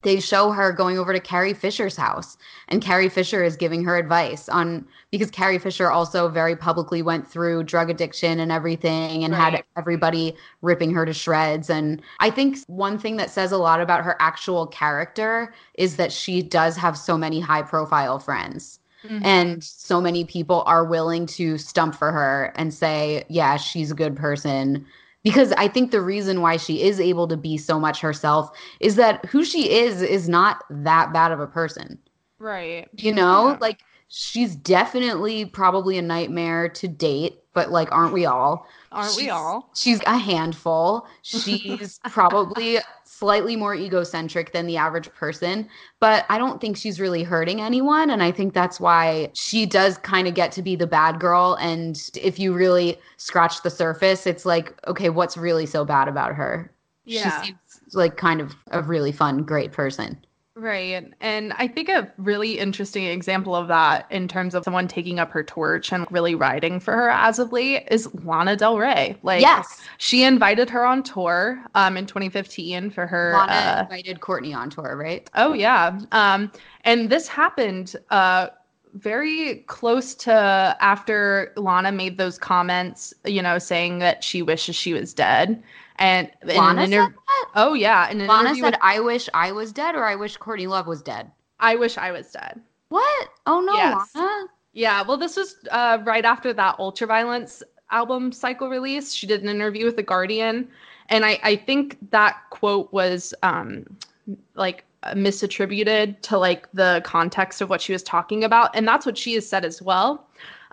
[0.03, 3.97] they show her going over to Carrie Fisher's house and Carrie Fisher is giving her
[3.97, 9.33] advice on because Carrie Fisher also very publicly went through drug addiction and everything and
[9.33, 13.81] had everybody ripping her to shreds and I think one thing that says a lot
[13.81, 19.21] about her actual character is that she does have so many high profile friends Mhm.
[19.23, 23.95] and so many people are willing to stump for her and say yeah she's a
[23.95, 24.85] good person
[25.23, 28.95] because i think the reason why she is able to be so much herself is
[28.95, 31.97] that who she is is not that bad of a person
[32.39, 32.87] right.
[32.97, 33.57] you know Yeah.
[33.61, 39.29] like she's definitely probably a nightmare to date but like aren't we all Aren't we
[39.29, 39.71] all?
[39.75, 42.77] she's a handful she's probably
[43.17, 45.69] slightly more egocentric than the average person,
[46.01, 48.09] but I don't think she's really hurting anyone.
[48.09, 51.57] And I think that's why she does kind of get to be the bad girl.
[51.61, 56.35] And if you really scratch the surface, it's like, okay, what's really so bad about
[56.35, 56.71] her?
[57.05, 57.41] Yeah.
[57.41, 60.17] She seems like kind of a really fun, great person.
[60.57, 61.11] Right.
[61.19, 65.29] And I think a really interesting example of that in terms of someone taking up
[65.31, 69.17] her torch and really riding for her as of late is Lana Del Rey.
[69.21, 69.81] Like yes.
[69.97, 74.69] she invited her on tour um in 2015 for her Lana uh, invited Courtney on
[74.69, 75.29] tour, right?
[75.35, 75.99] Oh yeah.
[76.13, 76.49] Um
[76.85, 78.47] and this happened uh
[78.93, 80.31] very close to
[80.79, 85.61] after Lana made those comments, you know, saying that she wishes she was dead.
[85.97, 87.15] And in Lana an said inter-?
[87.55, 90.15] Oh yeah, in an Lana interview said, with- I wish I was dead or I
[90.15, 91.31] wish Courtney Love was dead.
[91.59, 92.61] I wish I was dead.
[92.89, 93.29] What?
[93.47, 94.09] Oh no, Yes.
[94.15, 94.47] Lana.
[94.73, 99.13] Yeah, well, this was uh, right after that Ultraviolence album cycle release.
[99.13, 100.67] She did an interview with The Guardian,
[101.07, 103.85] and I, I think that quote was um,
[104.55, 109.17] like misattributed to like the context of what she was talking about, and that's what
[109.17, 110.24] she has said as well.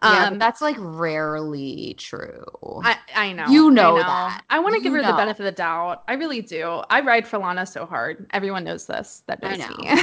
[0.03, 2.45] Yeah, Um, that's like rarely true.
[2.83, 3.47] I, I know.
[3.47, 4.45] You know I that.
[4.51, 6.03] I want to give her the benefit of the doubt.
[6.09, 6.83] I really do.
[6.91, 8.27] I ride for Lana so hard.
[8.33, 9.23] Everyone knows this.
[9.29, 9.77] That I knows know.
[9.95, 10.03] me.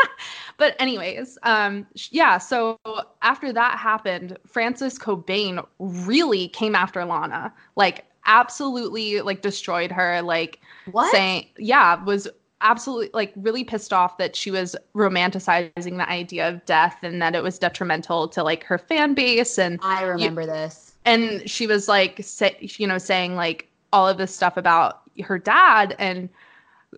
[0.58, 2.38] but anyways, um, yeah.
[2.38, 2.78] So
[3.22, 10.60] after that happened, Frances Cobain really came after Lana, like absolutely, like destroyed her, like
[10.90, 11.12] what?
[11.12, 12.26] saying, yeah, was
[12.60, 17.34] absolutely like really pissed off that she was romanticizing the idea of death and that
[17.34, 20.94] it was detrimental to like her fan base and I remember this.
[21.04, 25.38] and she was like say, you know saying like all of this stuff about her
[25.38, 26.28] dad and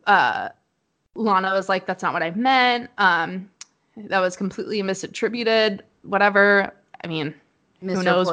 [0.06, 0.48] uh
[1.14, 2.90] lana was like that's not what i meant.
[2.98, 3.50] Um
[3.96, 6.72] that was completely misattributed whatever.
[7.02, 7.34] I mean
[7.80, 8.30] Who knows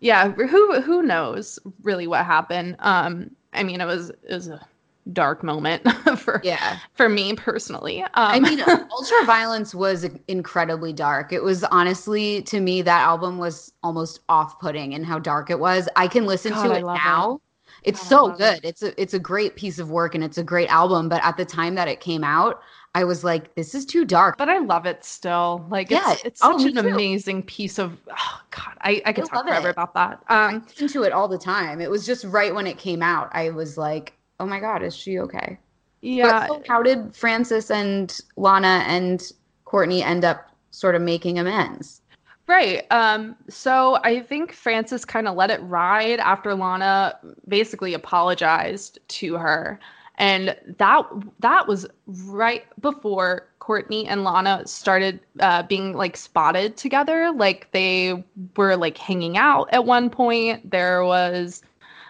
[0.00, 2.76] yeah who who knows really what happened.
[2.78, 4.66] Um i mean it was it was a
[5.12, 5.86] dark moment
[6.18, 6.80] for Yeah.
[6.94, 8.58] for me personally um I mean,
[8.90, 11.32] Ultraviolence was incredibly dark.
[11.32, 15.88] It was honestly, to me, that album was almost off-putting and how dark it was.
[15.96, 17.40] I can listen God, to it love now.
[17.82, 18.60] It's God, so good.
[18.62, 18.64] it.
[18.64, 21.08] It's a it's a great piece of work and it's a great album.
[21.08, 22.60] But at the time that it came out,
[22.94, 24.36] I was like, this is too dark.
[24.36, 25.66] but I love it still.
[25.68, 26.78] Like Yeah, it's it's oh, such me an too.
[26.78, 29.70] amazing piece of oh god, I, I could I talk forever it.
[29.70, 30.22] about that.
[30.48, 31.80] I Um listen to it all the time.
[31.80, 33.30] It was just right when it came out.
[33.32, 35.58] I was like, oh my god, is she okay?
[36.04, 39.32] yeah, so how did Frances and Lana and
[39.64, 42.02] Courtney end up sort of making amends?
[42.46, 42.84] Right.
[42.90, 47.18] Um, so I think Frances kind of let it ride after Lana
[47.48, 49.80] basically apologized to her.
[50.16, 51.06] And that
[51.40, 57.32] that was right before Courtney and Lana started uh, being like spotted together.
[57.32, 58.22] Like they
[58.56, 60.70] were like hanging out at one point.
[60.70, 61.62] There was,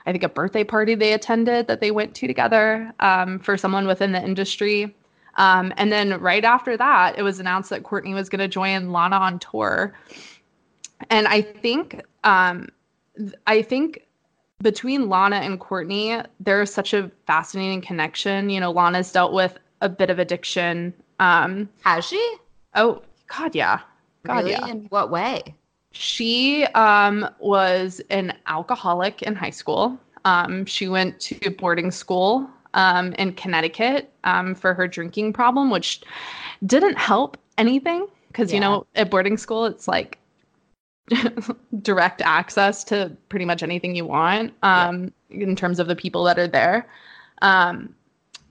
[0.06, 3.86] I think, a birthday party they attended that they went to together um, for someone
[3.86, 4.94] within the industry.
[5.36, 8.92] Um, and then right after that, it was announced that Courtney was going to join
[8.92, 9.94] Lana on tour.
[11.10, 12.68] And I think, um,
[13.46, 14.06] I think
[14.62, 18.50] between Lana and Courtney, there's such a fascinating connection.
[18.50, 20.94] You know, Lana's dealt with a bit of addiction.
[21.18, 22.36] Um, Has she?
[22.74, 23.80] oh God, yeah,
[24.24, 24.50] God, really?
[24.52, 24.66] yeah.
[24.66, 25.54] In what way?
[25.94, 29.96] She um, was an alcoholic in high school.
[30.24, 36.02] Um, she went to boarding school um, in Connecticut um, for her drinking problem, which
[36.66, 40.18] didn't help anything because, you know, at boarding school, it's like
[41.82, 46.40] direct access to pretty much anything you want um, in terms of the people that
[46.40, 46.88] are there.
[47.40, 47.94] Um,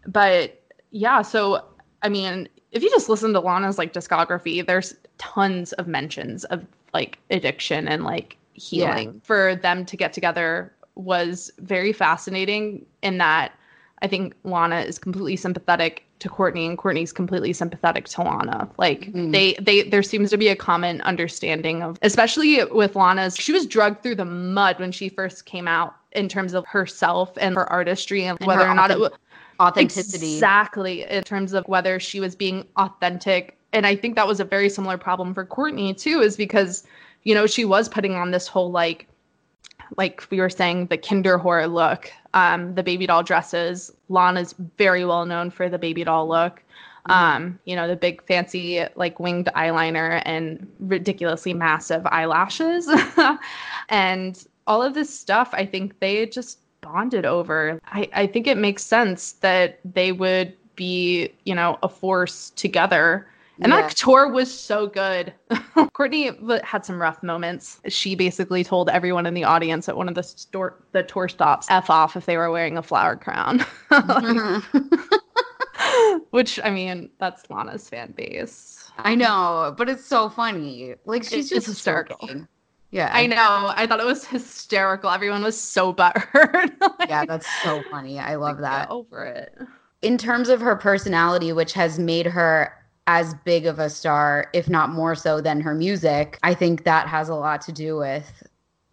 [0.08, 1.65] but yeah, so
[2.03, 6.65] I mean, if you just listen to Lana's like discography, there's tons of mentions of
[6.93, 9.21] like addiction and like healing.
[9.23, 13.53] For them to get together was very fascinating in that
[14.01, 18.69] I think Lana is completely sympathetic to Courtney and Courtney's completely sympathetic to Lana.
[18.77, 19.32] Like Mhm.
[19.32, 23.65] they they there seems to be a common understanding of especially with Lana's she was
[23.65, 27.71] drugged through the mud when she first came out in terms of herself and her
[27.71, 29.12] artistry and, And whether or not it was
[29.60, 30.34] Authenticity.
[30.34, 33.58] Exactly, in terms of whether she was being authentic.
[33.73, 36.83] And I think that was a very similar problem for Courtney too, is because,
[37.23, 39.07] you know, she was putting on this whole like
[39.97, 43.91] like we were saying, the kinderwhore look, um, the baby doll dresses.
[44.09, 46.63] Lana's very well known for the baby doll look.
[47.07, 52.89] Um, you know, the big fancy like winged eyeliner and ridiculously massive eyelashes.
[53.89, 57.79] and all of this stuff, I think they just bonded over.
[57.87, 63.27] I, I think it makes sense that they would be, you know, a force together.
[63.62, 63.81] And Yeah.
[63.81, 65.31] that tour was so good.
[65.93, 66.31] Courtney
[66.63, 67.79] had some rough moments.
[67.87, 71.67] She basically told everyone in the audience at one of the store the tour stops
[71.69, 73.63] f off if they were wearing a flower crown.
[73.91, 74.87] Mm-hmm.
[76.31, 78.91] Which I mean, that's Lana's fan base.
[78.97, 80.95] I know, but it's so funny.
[81.06, 82.17] Like she's It's just hysterical.
[82.21, 82.47] joking.
[82.91, 83.73] Yeah, I know.
[83.75, 85.10] I thought it was hysterical.
[85.10, 86.71] Everyone was so butthurt.
[86.99, 88.19] Like, Yeah, that's so funny.
[88.19, 88.89] I love that.
[88.91, 89.58] over it.
[90.04, 92.71] in terms of her personality, which has made her
[93.08, 97.08] as big of a star, if not more so than her music, I think that
[97.08, 98.43] has a lot to do with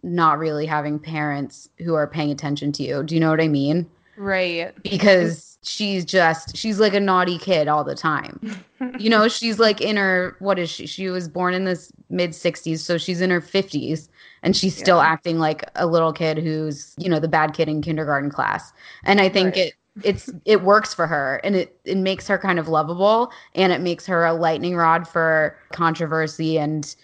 [0.03, 3.03] not really having parents who are paying attention to you.
[3.03, 3.89] Do you know what I mean?
[4.17, 4.73] Right.
[4.83, 8.65] Because she's just, she's like a naughty kid all the time.
[8.97, 10.87] you know, she's like in her, what is she?
[10.87, 14.09] She was born in the mid 60s, so she's in her 50s.
[14.43, 17.81] And she's still acting like a little kid who's, you know, the bad kid in
[17.83, 18.73] kindergarten class.
[19.03, 19.67] And I think Right.
[19.67, 19.73] it
[20.03, 23.81] it's it works for her and it it makes her kind of lovable and it
[23.81, 26.95] makes her a lightning rod for controversy and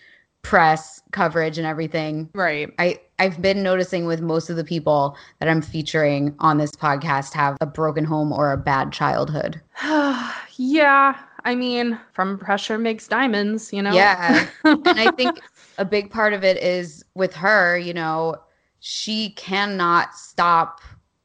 [0.41, 2.29] press coverage and everything.
[2.33, 2.73] Right.
[2.79, 7.33] I I've been noticing with most of the people that I'm featuring on this podcast
[7.33, 9.59] have a broken home or a bad childhood.
[10.55, 11.17] yeah.
[11.43, 13.93] I mean, from pressure makes diamonds, you know?
[13.93, 14.47] Yeah.
[14.63, 15.39] and I think
[15.77, 18.35] a big part of it is with her, you know,
[18.79, 20.81] she cannot stop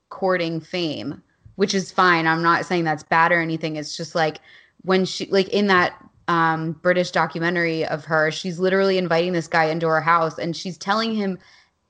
[0.09, 1.23] courting fame,
[1.63, 2.27] which is fine.
[2.27, 3.77] I'm not saying that's bad or anything.
[3.77, 4.41] It's just like
[4.83, 5.95] when she like in that
[6.27, 10.77] um British documentary of her, she's literally inviting this guy into her house and she's
[10.77, 11.39] telling him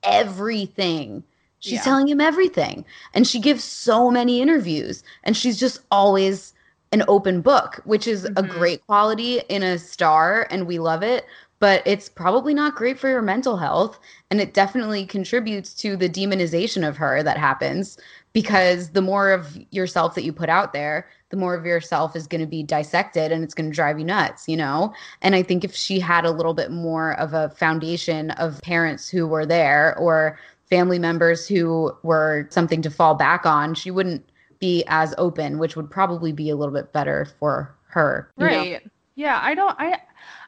[0.03, 1.23] everything.
[1.59, 1.83] She's Yeah.
[1.83, 2.85] telling him everything.
[3.15, 6.53] And she gives so many interviews and she's just always
[6.91, 8.47] an open book, which is a Mhm.
[8.47, 11.25] great quality in a star and we love it,
[11.59, 13.99] but it's probably not great for your mental health
[14.29, 17.97] and it definitely contributes to the demonization of her that happens
[18.33, 22.27] because the more of yourself that you put out there, the more of yourself is
[22.27, 24.93] going to be dissected and it's going to drive you nuts, you know?
[25.21, 29.07] And I think if she had a little bit more of a foundation of parents
[29.07, 34.27] who were there or family members who were something to fall back on, she wouldn't
[34.59, 38.31] be as open, which would probably be a little bit better for her.
[38.37, 38.57] you know?
[38.57, 38.89] Right.
[39.15, 39.99] Yeah, I don't I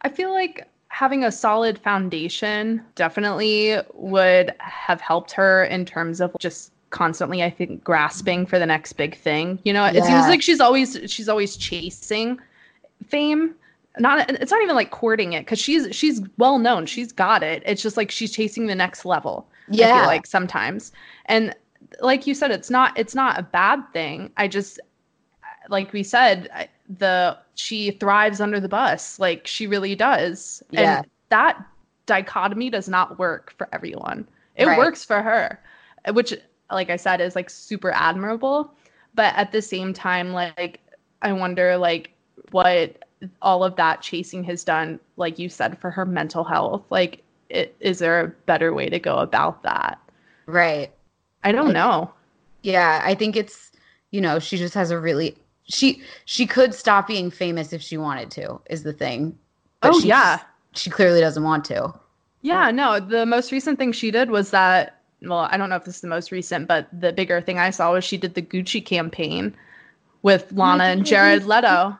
[0.01, 6.35] I feel like having a solid foundation definitely would have helped her in terms of
[6.39, 9.59] just constantly I think grasping for the next big thing.
[9.65, 12.39] You know, it seems like she's always she's always chasing
[13.05, 13.53] fame.
[13.99, 16.85] Not it's not even like courting it cuz she's she's well known.
[16.85, 17.61] She's got it.
[17.65, 19.47] It's just like she's chasing the next level.
[19.69, 19.99] Yeah.
[19.99, 20.91] feel like sometimes.
[21.25, 21.53] And
[21.99, 24.31] like you said it's not it's not a bad thing.
[24.37, 24.79] I just
[25.69, 30.97] like we said the she thrives under the bus like she really does Yeah.
[30.99, 31.61] and that
[32.05, 34.77] dichotomy does not work for everyone it Right.
[34.77, 35.59] works for her
[36.13, 36.35] which
[36.71, 38.71] like i said is like super admirable
[39.13, 40.79] but at the same time like
[41.21, 42.11] i wonder like
[42.51, 43.03] what
[43.41, 47.75] all of that chasing has done like you said for her mental health like it,
[47.79, 49.99] is there a better way to go about that
[50.47, 50.91] Right.
[51.43, 52.11] i don't Like- know
[52.61, 53.71] Yeah, I think it's
[54.11, 55.35] you know, she just has a really
[55.67, 59.37] she she could stop being famous if she wanted to, is the thing.
[59.83, 60.39] oh she- yeah
[60.73, 61.93] She clearly doesn't want to.
[62.41, 65.85] Yeah, no, the most recent thing she did was that, well, I don't know if
[65.85, 68.41] this is the most recent, but the bigger thing I saw was she did the
[68.41, 69.55] Gucci campaign
[70.21, 71.97] with Lana and Jared Leto.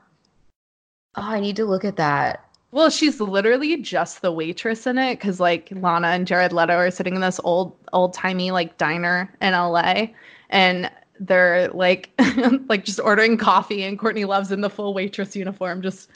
[1.16, 2.42] Oh, I need to look at that.
[2.72, 6.90] Well, she's literally just the waitress in it because, like, Lana and Jared Leto are
[6.90, 10.08] sitting in this old, old timey, like, diner in LA.
[10.50, 12.10] And they're like,
[12.68, 16.10] like just ordering coffee, and Courtney Love's in the full waitress uniform, just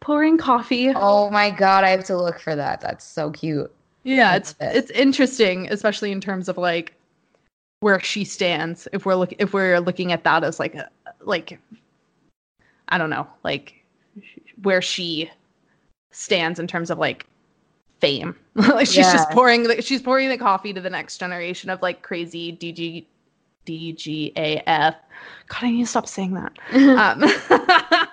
[0.00, 0.92] pouring coffee.
[0.94, 2.80] Oh my god, I have to look for that.
[2.80, 3.72] That's so cute.
[4.02, 4.76] Yeah, it's it.
[4.76, 6.94] it's interesting, especially in terms of like
[7.80, 8.88] where she stands.
[8.92, 10.88] If we're look if we're looking at that as like a
[11.20, 11.58] like
[12.88, 13.84] I don't know, like
[14.62, 15.30] where she
[16.12, 17.26] stands in terms of like
[18.00, 18.34] fame.
[18.54, 22.02] like she's just pouring the, she's pouring the coffee to the next generation of like
[22.02, 23.04] crazy DG
[23.66, 24.96] DGAF.
[25.48, 26.58] God, I need to stop saying that.
[27.92, 28.08] um,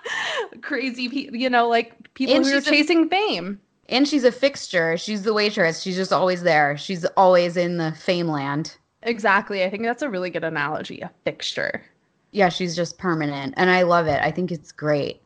[0.62, 3.60] crazy people, you know, like people And who are she's a- chasing fame.
[3.90, 4.98] And she's a fixture.
[4.98, 5.82] She's the waitress.
[5.82, 6.78] She's just always there.
[6.78, 8.76] She's always in the fame land.
[9.04, 9.64] Exactly.
[9.64, 11.84] I think that's a really good analogy, a fixture.
[12.32, 13.54] Yeah, she's just permanent.
[13.56, 14.22] And I love it.
[14.22, 15.22] I think it's great.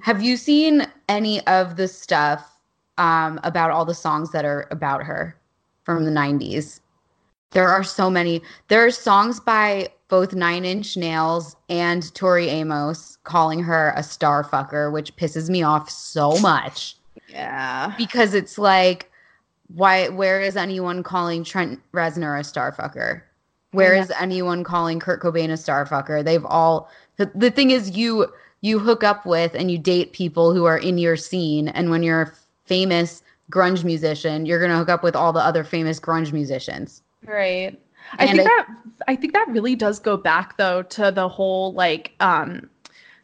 [0.00, 2.58] Have you seen any of the stuff
[2.98, 5.36] um, about all the songs that are about her
[5.84, 6.80] from the 90s?
[7.52, 8.42] There are so many.
[8.68, 14.44] There are songs by both Nine Inch Nails and Tori Amos calling her a star
[14.44, 16.96] fucker, which pisses me off so much
[17.30, 17.94] Yeah.
[17.96, 19.10] because it's like,
[19.74, 20.08] why?
[20.08, 23.22] Where is anyone calling Trent Reznor a star fucker?
[23.72, 26.24] Where I is anyone calling Kurt Cobain a star fucker?
[26.24, 26.90] They've all.
[27.18, 28.26] The, the thing is, you
[28.62, 32.02] you hook up with and you date people who are in your scene, and when
[32.02, 32.32] you're a
[32.64, 37.02] famous grunge musician, you're gonna hook up with all the other famous grunge musicians.
[37.24, 37.80] Right.
[38.18, 38.66] I And think I- that
[39.08, 42.68] I think that really does go back though to the whole like um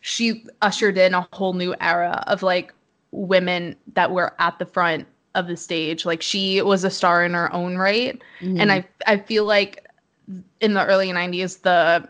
[0.00, 2.72] she ushered in a whole new era of like
[3.16, 6.06] women that were at the front of the stage.
[6.06, 8.20] Like she was a star in her own right.
[8.40, 8.60] Mm-hmm.
[8.60, 9.86] And I I feel like
[10.60, 12.08] in the early 90s the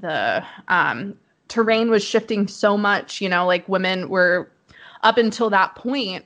[0.00, 1.16] the um
[1.48, 4.50] terrain was shifting so much, you know, like women were
[5.02, 6.24] up until that point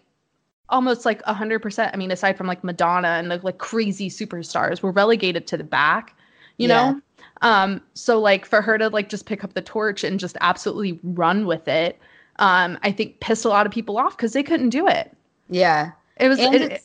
[0.70, 4.92] almost like 100% i mean aside from like madonna and the like crazy superstars were
[4.92, 6.16] relegated to the back
[6.58, 6.94] you Yeah.
[6.94, 7.00] know
[7.42, 10.98] um so like for her to like just pick up the torch and just absolutely
[11.02, 11.98] run with it
[12.38, 15.16] um i think pissed a lot of people off because they couldn't do it
[15.48, 15.92] Yeah.
[16.18, 16.82] it was And it,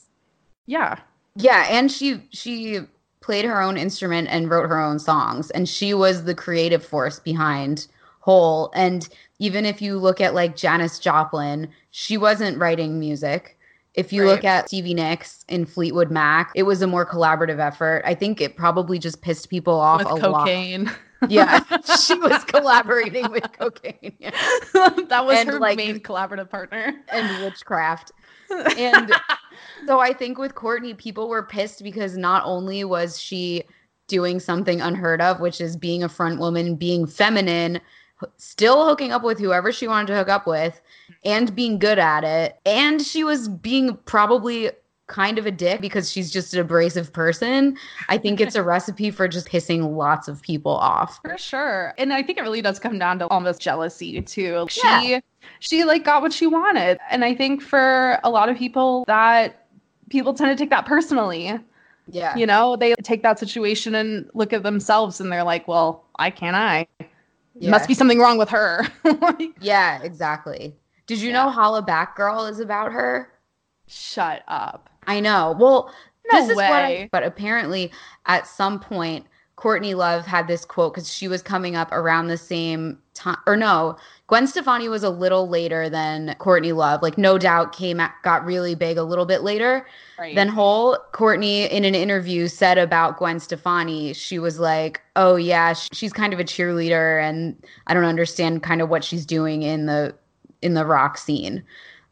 [0.65, 0.99] yeah
[1.35, 2.79] Yeah, and she she
[3.21, 7.19] played her own instrument and wrote her own songs and she was the creative force
[7.19, 7.87] behind
[8.21, 9.07] Hole and
[9.39, 13.57] even if you look at like Janis Joplin, she wasn't writing music.
[13.95, 18.03] If you look at Stevie Nicks in Fleetwood Mac, it was a more collaborative effort.
[18.05, 20.45] I think it probably just pissed people off with a lot.
[21.27, 21.63] Yeah,
[22.01, 24.31] she was collaborating with cocaine yeah.
[25.09, 28.11] that was And, her like- main collaborative partner and witchcraft.
[28.77, 29.13] And
[29.85, 33.63] so I think with Courtney, people were pissed because not only was she
[34.07, 37.79] doing something unheard of, which is being a front woman, being feminine,
[38.37, 40.81] still hooking up with whoever she wanted to hook up with,
[41.23, 42.59] and being good at it.
[42.65, 44.71] And she was being probably
[45.09, 47.75] kind of a dick because she's just an abrasive person.
[48.07, 51.19] I think it's a recipe for just pissing lots of people off.
[51.23, 51.93] For sure.
[51.97, 54.67] And I think it really does come down to almost jealousy too.
[54.69, 54.81] She
[55.11, 55.19] Yeah.
[55.59, 56.97] she like got what she wanted.
[57.09, 59.65] And I think for a lot of people that
[60.09, 61.59] people tend to take that personally.
[62.11, 62.35] Yeah.
[62.35, 66.29] You know, they take that situation and look at themselves and they're like, Well, I
[66.29, 66.87] can't I?
[67.55, 67.71] Yeah.
[67.71, 68.85] Must be something wrong with her.
[69.03, 70.75] like, Yeah, exactly.
[71.07, 71.45] Did you Yeah.
[71.45, 73.31] know Hollaback Girl is about her?
[73.91, 74.88] shut up.
[75.07, 75.55] I know.
[75.59, 75.91] Well,
[76.31, 77.09] No this is what I, way.
[77.11, 77.91] but apparently
[78.25, 79.25] at some point
[79.55, 83.57] Courtney Love had this quote because she was coming up around the same time or
[83.57, 83.97] no,
[84.27, 87.01] Gwen Stefani was a little later than Courtney Love.
[87.01, 89.85] Like no doubt came at, got really big a little bit later.
[90.17, 90.33] Right.
[90.33, 95.73] Then Hole Courtney in an interview said about Gwen Stefani, she was like, "Oh yeah,
[95.73, 99.87] she's kind of a cheerleader and I don't understand kind of what she's doing in
[99.87, 100.15] the
[100.61, 101.63] in the rock scene."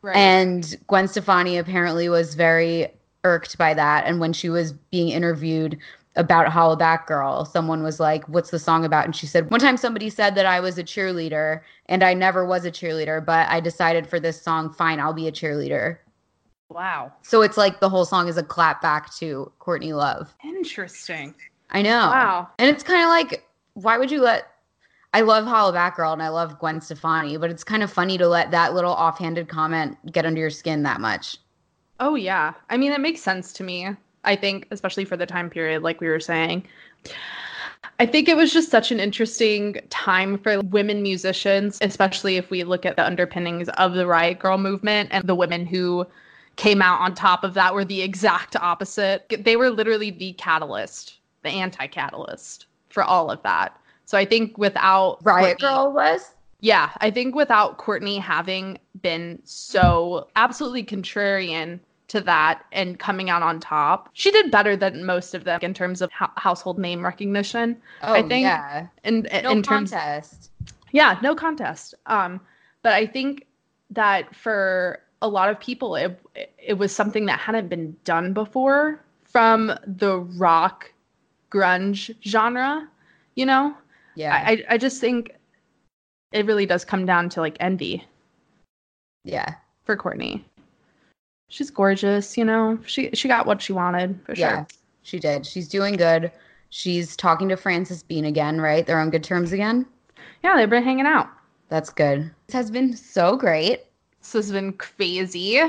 [0.02, 0.16] Right.
[0.16, 2.88] And Gwen Stefani apparently was very
[3.24, 4.06] irked by that.
[4.06, 5.78] And when she was being interviewed
[6.16, 9.06] about Hollaback Girl, someone was like, What's the song about?
[9.06, 12.46] And she said, One time somebody said that I was a cheerleader, and I never
[12.46, 15.98] was a cheerleader, but I decided for this song, fine, I'll be a cheerleader.
[16.70, 17.12] wow.
[17.22, 20.34] So it's like the whole song is a clap back to Courtney Love.
[20.44, 21.36] Interesting.
[21.70, 22.08] I know.
[22.08, 22.48] Wow.
[22.60, 24.48] And it's kind of like, why would you let?
[25.14, 28.28] I love Hollaback Girl and I love Gwen Stefani, but it's kind of funny to
[28.28, 31.38] let that little offhanded comment get under your skin that much.
[32.00, 32.54] Oh yeah.
[32.70, 33.90] I mean, it makes sense to me.
[34.24, 36.68] I think, especially for the time period, like we were saying.
[38.00, 42.64] I think it was just such an interesting time for women musicians, especially if we
[42.64, 46.06] look at the underpinnings of the Riot Grrrl movement and the women who
[46.58, 49.34] came out on top of that were the exact opposite.
[49.40, 53.80] They were literally the catalyst, the anti catalyst for all of that.
[54.08, 56.32] So I think without Riot Courtney- Girl was?
[56.62, 63.44] yeah, I think without Courtney having been so absolutely contrarian to that and coming out
[63.44, 67.04] on top, she did better than most of them in terms of ho- household name
[67.04, 67.76] recognition.
[68.02, 68.88] Oh, I think yeah.
[69.04, 70.50] in No in terms contest.
[70.94, 71.94] yeah, no contest.
[72.06, 72.40] Um,
[72.82, 73.46] but I think
[73.90, 76.18] that for a lot of people, it
[76.58, 80.92] it was something that hadn't been done before from the rock
[81.52, 82.88] grunge genre.
[83.36, 83.76] You know,
[84.18, 84.44] Yeah.
[84.46, 85.32] I I- just think
[86.32, 88.04] it really does come down to like envy
[89.24, 89.56] yeah.
[89.86, 90.44] for Courtney.
[91.50, 92.78] She's gorgeous, you know.
[92.86, 94.50] She she got what she wanted for Yeah.
[94.56, 94.68] sure.
[95.04, 95.46] She did.
[95.46, 96.32] She's doing good.
[96.70, 98.86] She's talking to Frances Bean again, right?
[98.86, 99.86] They're on good terms again.
[100.44, 101.30] Yeah, they've been hanging out.
[101.70, 102.30] That's good.
[102.48, 103.84] This has been so great.
[104.20, 105.62] This has been crazy.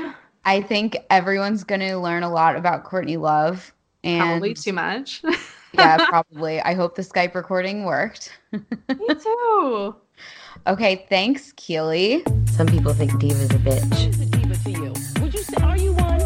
[0.43, 3.73] I think everyone's going to learn a lot about Courtney Love.
[4.03, 5.21] And Probably too much.
[5.73, 6.61] yeah, probably.
[6.61, 8.31] I hope the Skype recording worked.
[8.51, 8.59] Me
[9.21, 9.95] too.
[10.67, 12.21] Okay, thanks, Keely.
[12.51, 14.05] Some people think Diva's a bitch.
[14.05, 14.93] Who's a diva to you?
[15.21, 16.21] Would you say, are you one?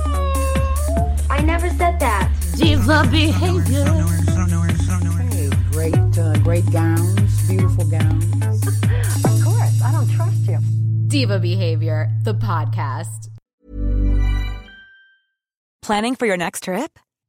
[1.29, 2.33] I never said that.
[2.57, 3.85] Diva behavior.
[5.29, 8.67] Hey, great, uh, great gowns, beautiful gowns.
[9.23, 10.57] Of course, I don't trust you.
[11.07, 13.29] Diva Behavior, the podcast.
[15.83, 16.97] Planning for your next trip?